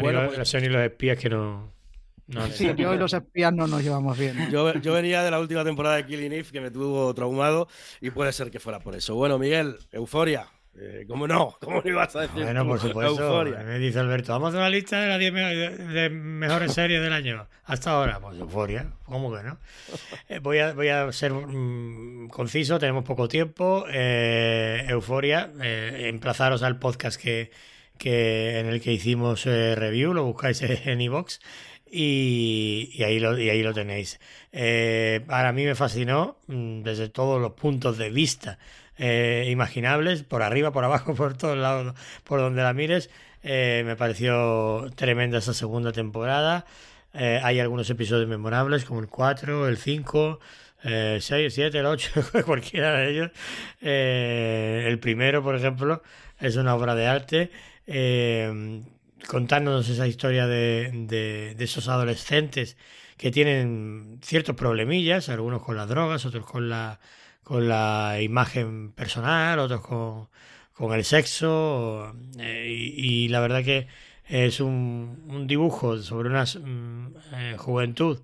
[0.02, 0.54] bueno, pues...
[0.54, 1.77] los espías que no
[2.52, 4.50] sí, yo y los espías no nos llevamos bien.
[4.52, 7.68] Yo, yo, venía de la última temporada de Killing Eve que me tuvo traumado
[8.02, 9.16] y puede ser que fuera por eso.
[9.16, 10.48] Bueno, Miguel, Euforia.
[10.80, 11.58] Eh, ¿Cómo no?
[11.60, 12.44] ¿Cómo no ibas a decir?
[12.44, 13.44] Bueno, por supuesto.
[13.46, 17.48] Me dice Alberto, vamos a una lista de las 10 de mejores series del año.
[17.66, 18.92] Hasta ahora, pues Euforia.
[19.06, 19.58] ¿Cómo que no?
[20.30, 23.86] Eh, voy, a, voy a ser mm, conciso, tenemos poco tiempo.
[23.90, 27.50] Eh, Euforia, emplazaros al podcast que,
[27.98, 31.40] que en el que hicimos review, lo buscáis en iVoox.
[31.92, 34.20] Y, ahí lo, y ahí lo tenéis.
[34.52, 38.60] Eh, para mí me fascinó mm, desde todos los puntos de vista
[38.98, 43.10] eh, imaginables, por arriba, por abajo, por todos lados, por donde la mires.
[43.44, 46.66] Eh, me pareció tremenda esa segunda temporada.
[47.14, 50.40] hay algunos episodios memorables como el 4, el 5,
[50.84, 52.12] el 6, el 7, el 8,
[52.46, 53.32] cualquiera de ellos.
[53.82, 56.02] el primero, por ejemplo,
[56.40, 57.52] es una obra de arte
[59.26, 62.78] contándonos esa historia de, de, esos adolescentes
[63.18, 67.00] que tienen ciertos problemillas, algunos con las drogas, otros con la,
[67.44, 70.28] con la imagen personal, otros con,
[70.74, 73.88] con el sexo, eh, y, la verdad que
[74.26, 78.22] es un, un dibujo sobre una mm, eh, juventud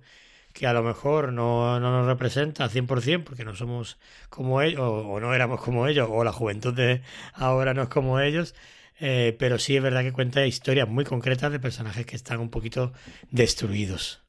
[0.52, 3.98] que a lo mejor no, no nos representa 100% porque no somos
[4.30, 7.02] como ellos, o, o, no éramos como ellos, o la juventud de
[7.34, 8.54] ahora no es como ellos,
[8.98, 12.50] eh, pero sí es verdad que cuenta historias muy concretas de personajes que están un
[12.50, 12.92] poquito
[13.30, 14.23] destruidos.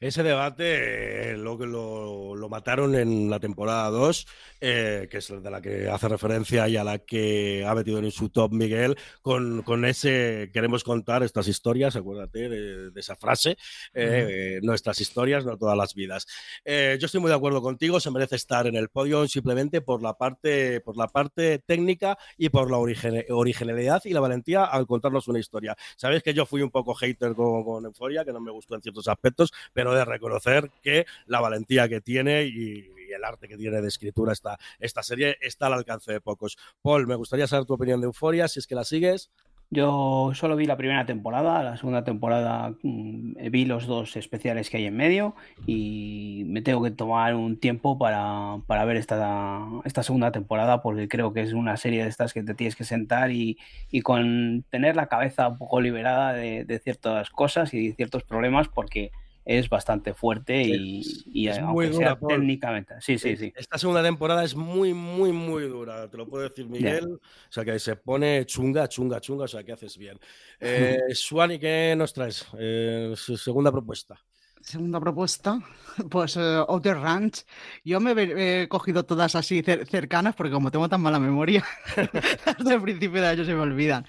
[0.00, 4.26] Ese debate eh, lo, lo, lo mataron en la temporada 2,
[4.60, 8.12] eh, que es de la que hace referencia y a la que ha metido en
[8.12, 13.56] su top Miguel, con, con ese queremos contar estas historias, acuérdate de, esa frase,
[13.92, 16.26] eh, nuestras historias, no todas las vidas.
[16.64, 20.14] yo estoy muy de acuerdo contigo, se merece estar en el podio simplemente por la
[20.14, 25.40] parte, por la parte técnica y por la originalidad y la valentía al contarnos una
[25.40, 25.76] historia.
[25.96, 28.82] Sabéis que yo fui un poco hater con, con Euforia, que no me gustó en
[28.82, 33.80] ciertos aspectos, pero de reconocer que la valentía que tiene y, el arte que tiene
[33.80, 36.58] de escritura esta, esta serie está al alcance de pocos.
[36.82, 39.30] Paul, me gustaría saber tu opinión de Euforia, si es que la sigues.
[39.70, 44.78] Yo solo vi la primera temporada, la segunda temporada mm, vi los dos especiales que
[44.78, 45.34] hay en medio
[45.66, 51.06] y me tengo que tomar un tiempo para, para, ver esta, esta segunda temporada porque
[51.06, 53.58] creo que es una serie de estas que te tienes que sentar y,
[53.90, 58.24] y con tener la cabeza un poco liberada de, de ciertas cosas y de ciertos
[58.24, 59.12] problemas porque
[59.48, 62.96] es bastante fuerte y, es muy dura, técnicamente.
[63.00, 63.50] Sí, sí, sí.
[63.56, 67.14] Esta segunda temporada es muy, muy, muy dura, te lo puedo decir Miguel.
[67.14, 70.18] O sea, que se pone chunga, chunga, chunga, o sea, que haces bien.
[70.60, 72.44] Eh, Suani, ¿qué nos traes?
[72.58, 74.18] Eh, su segunda propuesta.
[74.60, 75.60] Segunda propuesta,
[76.10, 77.44] pues uh, Outer Ranch.
[77.84, 81.64] Yo me he cogido todas así cercanas porque como tengo tan mala memoria,
[82.44, 84.06] hasta el principio de año se me olvidan.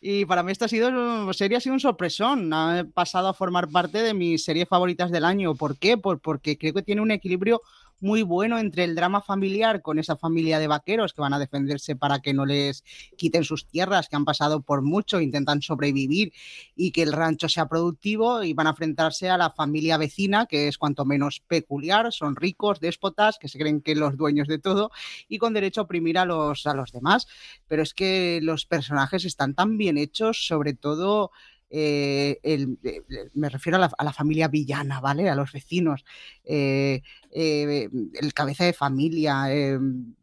[0.00, 2.52] Y para mí esta ha sido, serie ha sido un sorpresón.
[2.52, 5.54] Ha pasado a formar parte de mis series favoritas del año.
[5.54, 5.98] ¿Por qué?
[5.98, 7.60] Pues porque creo que tiene un equilibrio
[8.00, 11.96] muy bueno entre el drama familiar con esa familia de vaqueros que van a defenderse
[11.96, 12.84] para que no les
[13.16, 16.32] quiten sus tierras, que han pasado por mucho, intentan sobrevivir
[16.76, 20.68] y que el rancho sea productivo y van a enfrentarse a la familia vecina, que
[20.68, 24.90] es cuanto menos peculiar, son ricos, déspotas, que se creen que los dueños de todo
[25.28, 27.26] y con derecho a oprimir a los, a los demás.
[27.66, 31.30] Pero es que los personajes están tan bien hechos, sobre todo
[31.70, 33.02] eh, el, eh,
[33.34, 35.28] me refiero a la, familia villana, ¿vale?
[35.28, 36.04] A los vecinos.
[36.44, 39.46] Eh, el cabeza de familia,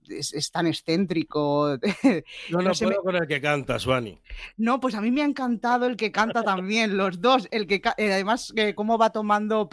[0.09, 1.77] eh, es, tan excéntrico.
[2.49, 4.19] No, no, puedo con el que canta, Suani.
[4.57, 7.47] No, pues a mí me ha encantado el que canta también, los dos.
[7.51, 9.67] El que eh, además, cómo va tomando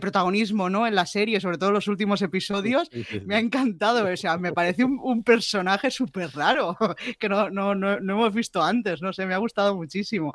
[0.00, 0.86] protagonismo ¿no?
[0.86, 2.90] en la serie, sobre todo en los últimos episodios,
[3.24, 4.06] me ha encantado.
[4.10, 6.76] O sea, me parece un, personaje súper raro
[7.18, 9.00] que no, no, no, no, hemos visto antes.
[9.00, 10.34] No sé, me ha gustado muchísimo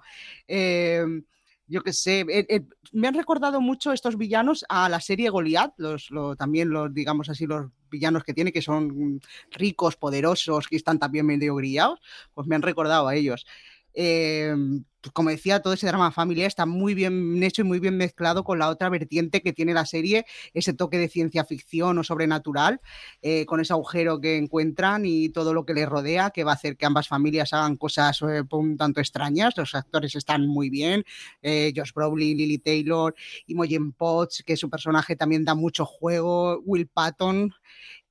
[1.69, 5.73] yo qué sé, eh, eh, me han recordado mucho estos villanos a la serie Goliath,
[5.77, 9.22] los, también los, digamos así, los villanos que tiene, que son
[9.52, 12.00] ricos, poderosos, que están también medio grillados,
[12.34, 13.46] pues me han recordado a ellos.
[13.94, 14.54] Eh,
[15.02, 18.44] pues, como decía, todo ese drama familiar está muy bien hecho y muy bien mezclado
[18.44, 22.82] con la otra vertiente que tiene la serie, ese toque de ciencia ficción o sobrenatural,
[23.22, 26.56] eh, con ese agujero que encuentran y todo lo que les rodea, que va a
[26.56, 29.54] hacer que ambas familias hagan cosas eh, un tanto extrañas.
[29.56, 31.06] Los actores están muy bien,
[31.44, 33.16] Josh Brolin, Lily Taylor,
[33.48, 37.54] Imogen Potts, que su personaje también da mucho juego, Will Patton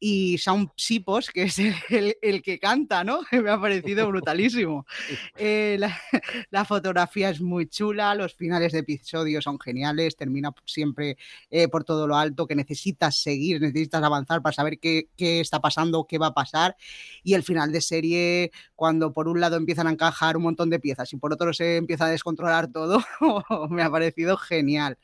[0.01, 3.21] y Sound Sipos, que es el, que canta, ¿no?
[3.33, 4.87] Me ha parecido brutalísimo.
[5.39, 5.99] la,
[6.51, 11.17] la fotografía es muy chula, los finales de episodios son geniales, termina siempre
[11.51, 15.61] eh, por todo lo alto, que necesitas seguir, necesitas avanzar para saber qué, qué, está
[15.61, 16.77] pasando, qué va a pasar.
[17.23, 20.81] Y el final de serie, cuando por un lado empiezan a encajar un montón de
[20.81, 23.03] piezas y por otro se empieza a descontrolar todo,
[23.71, 24.99] me ha parecido genial.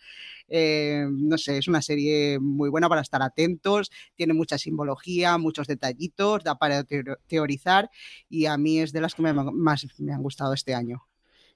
[0.48, 5.66] Eh, no sé, es una serie muy buena para estar atentos, tiene mucha simbología, muchos
[5.66, 6.84] detallitos, da para
[7.26, 7.90] teorizar
[8.28, 11.02] y a mí es de las que me, más me han gustado este año.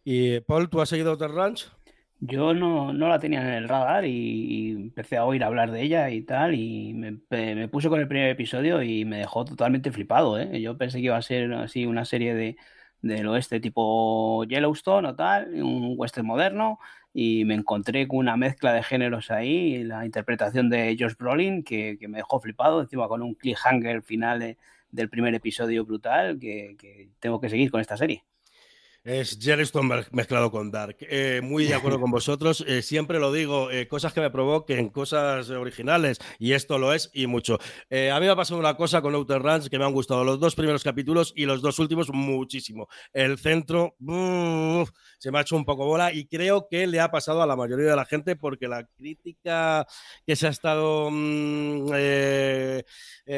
[0.05, 1.70] Y Paul, ¿tú has seguido Outer Ranch?
[2.20, 6.11] Yo no, no, la tenía en el radar y, empecé a oír hablar de ella
[6.11, 10.36] y tal, y me, me, puse con el primer episodio y me dejó totalmente flipado,
[10.39, 10.61] ¿eh?
[10.61, 12.57] Yo pensé que iba a ser así una serie de,
[13.03, 16.80] del oeste tipo Yellowstone o tal, un western moderno,
[17.21, 21.97] y me encontré con una mezcla de géneros ahí, la interpretación de Josh Brolin, que,
[21.99, 24.57] que me dejó flipado, encima con un cliffhanger final
[24.93, 28.23] del primer episodio brutal, que, que tengo que seguir con esta serie.
[29.09, 30.98] Es Yellowstone mezclado con Dark.
[31.00, 32.62] Eh, muy de acuerdo con vosotros.
[32.68, 37.11] Eh, siempre lo digo, eh, cosas que me provoquen, cosas originales, y esto lo es
[37.14, 37.54] y mucho.
[37.54, 40.38] a mí me ha pasado una cosa con Outer Ranch que me han gustado los
[40.38, 42.86] dos primeros capítulos y los dos últimos muchísimo.
[43.14, 43.96] El centro
[45.18, 47.56] se me ha hecho un poco bola y creo que le ha pasado a la
[47.56, 49.86] mayoría de la gente porque la crítica
[50.26, 51.92] que se ha estado mm,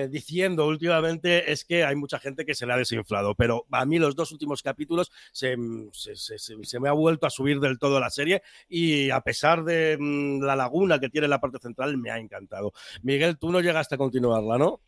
[0.09, 4.01] diciendo últimamente es que hay mucha gente que se le ha desinflado, pero a mí
[4.01, 5.60] los dos últimos capítulos se
[5.93, 10.43] se, me ha vuelto a subir del todo la serie y a pesar de mm,
[10.43, 12.73] la laguna que tiene la parte central, me ha encantado.
[13.03, 14.81] Miguel, tú no llegaste a continuarla, ¿no?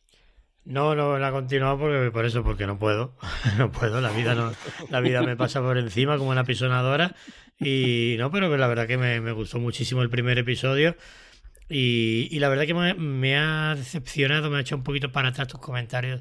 [0.64, 3.16] No, no la he continuado porque, por eso, porque no puedo.
[3.58, 4.52] no puedo, la vida
[4.90, 7.14] la vida me pasa por encima como una pisonadora.
[7.58, 10.96] Y no, pero la verdad que me, gustó muchísimo el primer episodio.
[11.68, 15.60] Y, la verdad que me, ha decepcionado, me ha hecho un poquito para atrás tus
[15.60, 16.20] comentarios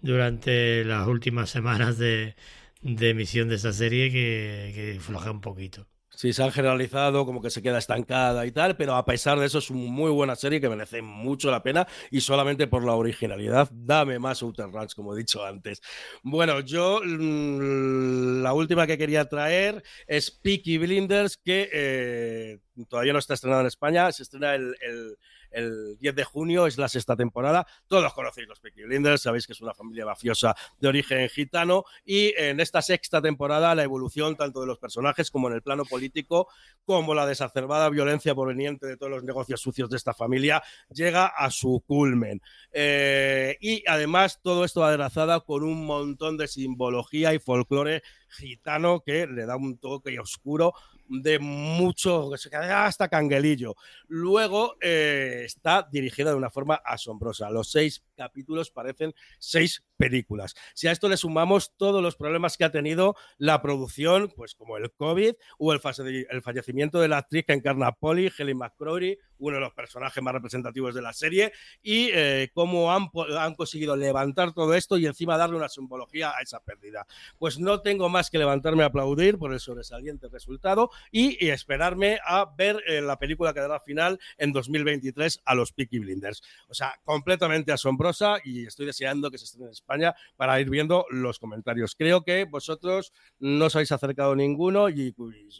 [0.00, 2.34] durante las últimas semanas de,
[2.82, 5.86] de emisión de esta serie que, que floja un poquito.
[6.12, 9.46] Sí, se han generalizado, como que se queda estancada y tal, pero a pesar de
[9.46, 12.94] eso es una muy buena serie que merece mucho la pena y solamente por la
[12.94, 15.80] originalidad, dame más Outer Ranch, como he dicho antes.
[16.22, 22.58] Bueno, yo mm, la última que quería traer es Peaky Blinders, que eh,
[22.88, 25.16] todavía no está estrenada en España, se estrena el
[25.52, 27.66] 10 de junio, es la sexta temporada.
[27.86, 32.34] Todos conocéis los Peaky Blinders, sabéis que es una familia mafiosa de origen gitano y
[32.36, 36.48] en esta sexta temporada la evolución tanto de los personajes como en el plano político,
[36.84, 41.50] como la desacerbada violencia proveniente de todos los negocios sucios de esta familia, llega a
[41.50, 42.40] su culmen.
[42.72, 49.26] Eh, y además todo esto aderezada con un montón de simbología y folclore gitano que
[49.26, 50.74] le da un toque oscuro
[51.10, 53.74] de mucho, que se queda hasta canguelillo.
[54.08, 57.50] Luego eh, está dirigida de una forma asombrosa.
[57.50, 60.54] Los seis capítulos parecen seis películas.
[60.74, 64.76] Si a esto le sumamos todos los problemas que ha tenido la producción, pues como
[64.76, 69.56] el COVID o el, fallecimiento de la actriz que encarna a Polly, Helen McCrory, uno
[69.56, 71.52] de los personajes más representativos de la serie,
[71.82, 73.08] y eh, cómo han,
[73.54, 77.06] conseguido levantar todo esto y encima darle una simbología a esa pérdida.
[77.38, 82.44] Pues no tengo más que levantarme a aplaudir por el sobresaliente resultado y, esperarme a
[82.56, 86.42] ver eh, la película que dará final en 2023 a los Peaky Blinders.
[86.68, 87.72] O sea, completamente
[88.10, 91.94] asombrosa y estoy deseando que se estrene en España para ir viendo los comentarios.
[91.94, 95.14] Creo que vosotros no os habéis acercado ninguno y,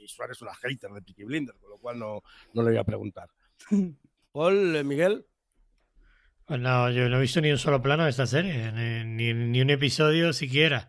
[0.07, 2.22] Suárez es una hater de Peaky Blinders, con lo cual no,
[2.55, 3.28] no le voy a preguntar.
[4.32, 5.26] Paul, eh, Miguel.
[6.44, 8.72] Pues no, yo no he visto ni un solo plano de esta serie,
[9.05, 10.88] ni, ni un episodio siquiera.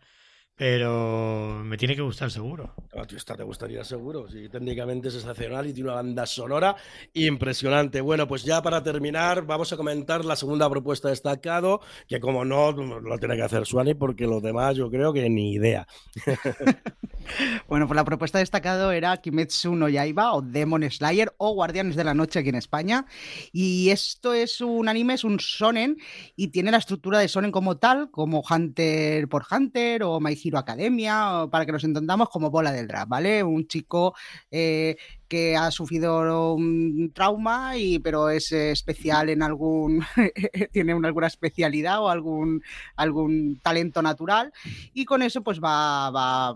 [0.62, 2.76] Pero me tiene que gustar seguro.
[2.96, 4.30] A ti te gustaría seguro.
[4.30, 6.76] Sí, técnicamente es excepcional y tiene una banda sonora
[7.14, 8.00] impresionante.
[8.00, 12.74] Bueno, pues ya para terminar, vamos a comentar la segunda propuesta destacado, que como no,
[12.74, 15.88] lo tiene que hacer Suani, porque los demás yo creo que ni idea.
[17.68, 22.04] bueno, pues la propuesta destacado era Kimetsu no Yaiba o Demon Slayer o Guardianes de
[22.04, 23.08] la Noche aquí en España.
[23.52, 25.98] Y esto es un anime, es un shonen
[26.36, 30.51] y tiene la estructura de shonen como tal, como Hunter por Hunter o My Hero
[30.58, 33.44] Academia, para que nos entendamos como bola del draft, ¿vale?
[33.44, 34.16] Un chico
[34.50, 34.98] eh,
[35.28, 40.04] que ha sufrido un trauma, y, pero es especial en algún,
[40.72, 42.62] tiene alguna especialidad o algún,
[42.96, 44.52] algún talento natural,
[44.94, 46.54] y con eso pues va, va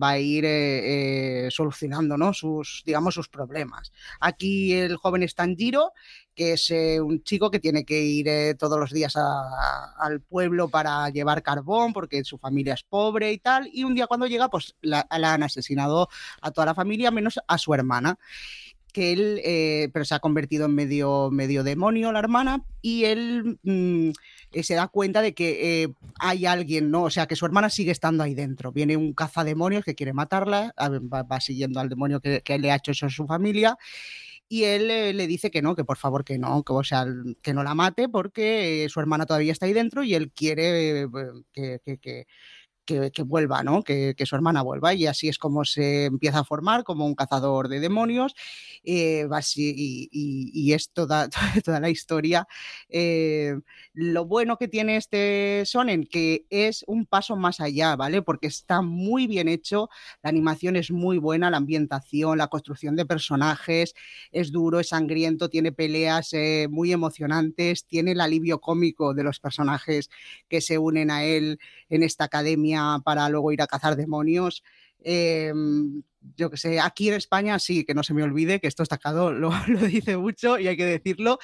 [0.00, 2.32] va a ir eh, eh, solucionando ¿no?
[2.32, 3.92] sus, digamos, sus problemas.
[4.20, 5.92] Aquí el joven está en Giro,
[6.34, 11.08] que es eh, un chico que tiene que ir todos los días al pueblo para
[11.10, 13.68] llevar carbón porque su familia es pobre y tal.
[13.72, 16.08] Y un día cuando llega, pues la, han asesinado
[16.40, 18.18] a toda la familia menos a su hermana
[18.92, 24.10] que él, pero se ha convertido en medio, medio demonio la hermana, y él mm,
[24.54, 25.88] eh, se da cuenta de que eh,
[26.20, 27.04] hay alguien, ¿no?
[27.04, 28.72] O sea, que su hermana sigue estando ahí dentro.
[28.72, 33.06] Viene un cazademonios que quiere matarla, va, siguiendo al demonio que, le ha hecho eso
[33.06, 33.76] a su familia
[34.48, 37.06] y él eh, le dice que no, que por favor que no, que, o sea,
[37.42, 41.08] que no la mate porque su hermana todavía está ahí dentro y él quiere
[41.52, 42.26] que, que,
[43.24, 43.82] vuelva, ¿no?
[43.82, 44.94] Que, su hermana vuelva.
[44.94, 48.34] Y así es como se empieza a formar como un cazador de demonios.
[48.84, 49.26] Eh,
[49.56, 51.28] y, es toda,
[51.64, 52.46] toda la historia.
[52.88, 53.54] Eh,
[53.92, 58.22] lo bueno que tiene este Sonen, que es un paso más allá, ¿vale?
[58.22, 59.88] Porque está muy bien hecho,
[60.22, 63.94] la animación es muy buena, la ambientación, la construcción de personajes,
[64.32, 69.40] es duro, es sangriento, tiene peleas eh, muy emocionantes, tiene el alivio cómico de los
[69.40, 70.10] personajes
[70.48, 71.58] que se unen a él
[71.88, 72.73] en esta academia
[73.04, 74.62] para luego ir a cazar demonios.
[75.02, 76.02] Em,
[76.36, 79.32] yo que sé, aquí en España sí, que no se me olvide que esto estacado
[79.32, 81.38] lo, lo dice mucho y hay que decirlo.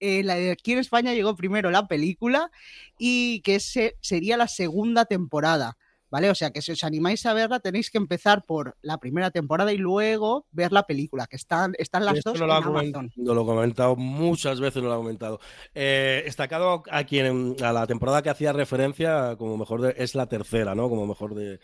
[0.00, 2.50] Eh, aquí en España llegó primero la película
[2.98, 5.76] y que sería la segunda temporada.
[6.14, 6.30] ¿Vale?
[6.30, 9.72] O sea que si os animáis a verla tenéis que empezar por la primera temporada
[9.72, 13.12] y luego ver la película, que están, están las dos no en Amazon.
[13.16, 15.40] No lo he comentado muchas veces, no lo he comentado.
[15.74, 20.28] Eh, destacado a quien a la temporada que hacía referencia como mejor de, es la
[20.28, 20.88] tercera, ¿no?
[20.88, 21.58] Como mejor de,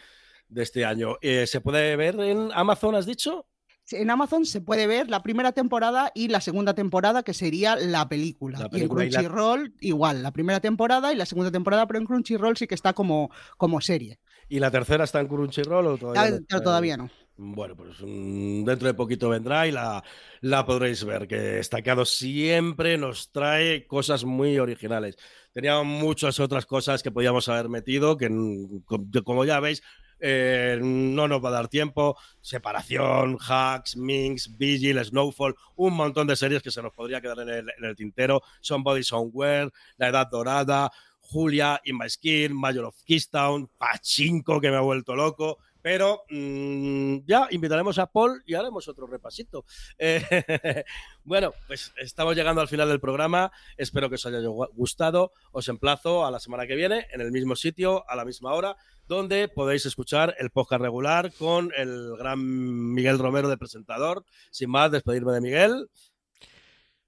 [0.57, 1.17] este año.
[1.21, 3.47] Eh, ¿Se puede ver en Amazon, has dicho?
[3.93, 8.09] En Amazon se puede ver la primera temporada y la segunda temporada, que sería la
[8.09, 8.69] película.
[8.73, 12.67] y en Crunchyroll, igual, la primera temporada y la segunda temporada, pero en Crunchyroll sí
[12.67, 14.19] que está como, como serie.
[14.49, 16.41] ¿Y la tercera está en Crunchyroll o todavía?
[16.51, 16.61] no?
[16.61, 17.11] todavía no.
[17.43, 20.05] Bueno, pues mm, dentro de poquito vendrá y la,
[20.43, 25.17] la podréis ver, que Destacado siempre nos trae cosas muy originales.
[25.53, 28.29] Teníamos muchas otras cosas que podíamos haber metido, que
[29.25, 29.83] como ya veis,
[30.21, 32.17] eh, no nos va a dar tiempo.
[32.41, 37.67] Separación, Hacks, Minx, Vigil, Snowfall, un montón de series que se nos podría quedar en
[37.83, 38.43] el, tintero.
[38.61, 40.91] Somebody Somewhere, La Edad Dorada,
[41.21, 45.59] Julia, In My Skin, Major of Keystone, Pachinko, que me ha vuelto loco.
[45.83, 49.65] Pero mm, ya invitaremos a Paul y haremos otro repasito.
[49.99, 50.23] Eh,
[51.25, 53.53] bueno, pues estamos llegando al final del programa.
[53.77, 54.41] Espero que os haya
[54.75, 55.33] gustado.
[55.53, 58.77] Os emplazo a la semana que viene en el mismo sitio, a la misma hora,
[59.07, 64.25] donde podéis escuchar el podcast regular con el gran Miguel Romero de presentador.
[64.51, 65.91] Sin más, despedirme de Miguel.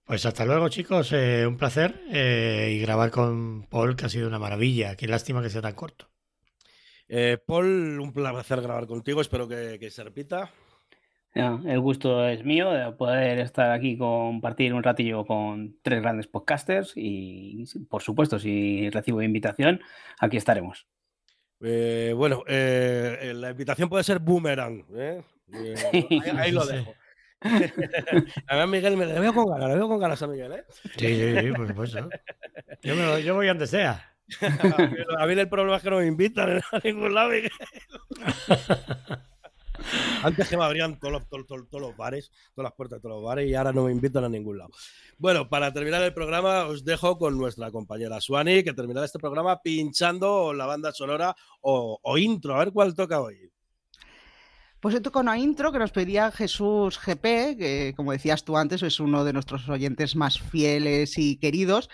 [0.05, 1.13] Pues hasta luego, chicos.
[1.13, 2.03] Eh, un placer.
[2.11, 4.97] Eh, y grabar con Paul, que ha sido una maravilla.
[4.97, 6.12] Qué lástima que sea tan corto.
[7.15, 9.21] Eh, Paul, un placer grabar contigo.
[9.21, 10.51] Espero que, se repita.
[11.35, 16.95] el gusto es mío de poder estar aquí, compartir un ratillo con tres grandes podcasters
[16.97, 19.83] y, por supuesto, si recibo invitación,
[20.21, 20.87] aquí estaremos.
[21.61, 24.83] bueno, la invitación puede ser boomerang.
[26.39, 26.95] ahí, lo dejo.
[28.49, 30.65] a Miguel me le veo con ganas, le veo con ganas a Miguel, ¿eh?
[30.97, 32.09] Sí, sí, sí, por supuesto.
[32.83, 34.12] Yo, me, yo voy donde sea.
[35.19, 37.31] a mí el problema es que no me invitan a ningún lado.
[40.23, 43.25] Antes que me abrían todos los, todos, los, bares, todas las puertas de todos los
[43.25, 44.71] bares y ahora no me invitan a ningún lado.
[45.19, 49.61] Bueno, para terminar el programa os dejo con nuestra compañera Suani, que terminará este programa
[49.61, 52.55] pinchando la banda sonora o, o intro.
[52.55, 53.52] A ver cuál toca hoy.
[54.83, 58.83] Pues esto con una intro que nos pedía Jesús GP, que como decías tú antes,
[58.83, 61.89] es uno de nuestros oyentes más fieles y queridos,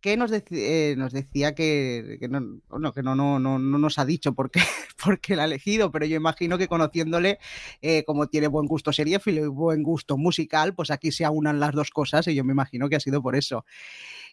[0.00, 4.60] que nos, eh, decía que, no, que no, no, no, nos ha dicho por qué,
[5.04, 7.40] por qué la ha elegido, pero yo imagino que conociéndole,
[7.82, 11.74] eh, como tiene buen gusto seriéfilo y buen gusto musical, pues aquí se aunan las
[11.74, 13.64] dos cosas y yo me imagino que ha sido por eso.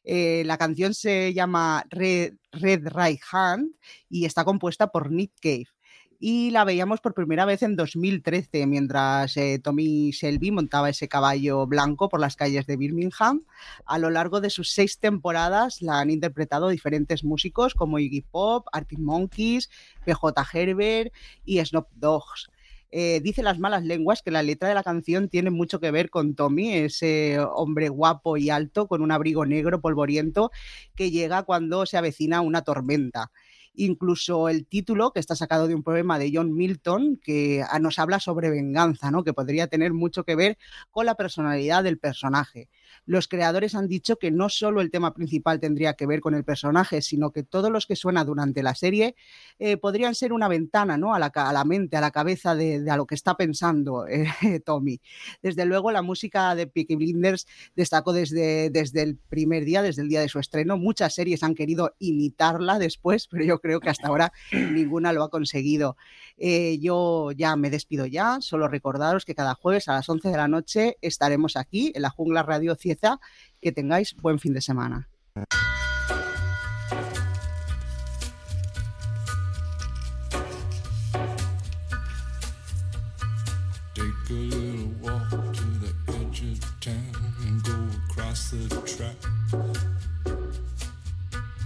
[0.03, 3.71] Eh, la canción se llama Red, Red Right Hand
[4.07, 5.76] y está compuesta por Nick Cave
[6.19, 11.67] y la veíamos por primera vez en 2013 mientras eh, Tommy Shelby montaba ese caballo
[11.67, 13.45] blanco por las calles de Birmingham.
[13.85, 18.67] A lo largo de sus seis temporadas la han interpretado diferentes músicos como Iggy Pop,
[18.71, 19.69] Arctic Monkeys,
[20.05, 21.13] PJ Herbert
[21.45, 22.49] y Snoop Dogs.
[22.89, 26.09] Eh, dice las malas lenguas que la letra de la canción tiene mucho que ver
[26.09, 30.51] con Tommy, ese hombre guapo y alto con un abrigo negro polvoriento
[30.95, 33.29] que llega cuando se avecina una tormenta
[33.77, 37.99] incluso el título, que está sacado de un poema de John Milton, que ah, nos
[37.99, 39.23] habla sobre venganza, ¿no?
[39.23, 40.57] que podría tener mucho que ver
[40.91, 42.69] con la personalidad del personaje
[43.05, 46.43] los creadores han dicho que no solo el tema principal tendría que ver con el
[46.43, 49.15] personaje, sino que todos los que suena durante la serie
[49.59, 51.13] eh, podrían ser una ventana ¿no?
[51.13, 54.07] a, la, a, la, mente, a la cabeza de, de a lo que está pensando
[54.07, 54.27] eh,
[54.65, 55.01] Tommy.
[55.41, 60.09] Desde luego, la música de Peaky Blinders destacó desde, desde el primer día, desde el
[60.09, 60.77] día de su estreno.
[60.77, 65.29] Muchas series han querido imitarla después, pero yo creo que hasta ahora ninguna lo ha
[65.29, 65.97] conseguido.
[66.37, 70.37] Eh, yo ya me despido ya, solo recordaros que cada jueves a las 11 de
[70.37, 73.19] la noche estaremos aquí en la Jungla Radio Cieza.
[73.61, 75.09] Que tengáis buen fin de semana.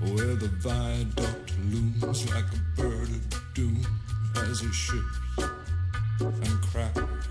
[0.01, 3.85] Where the viaduct looms like a bird of doom
[4.35, 5.19] as it ships
[6.19, 7.30] and cracks.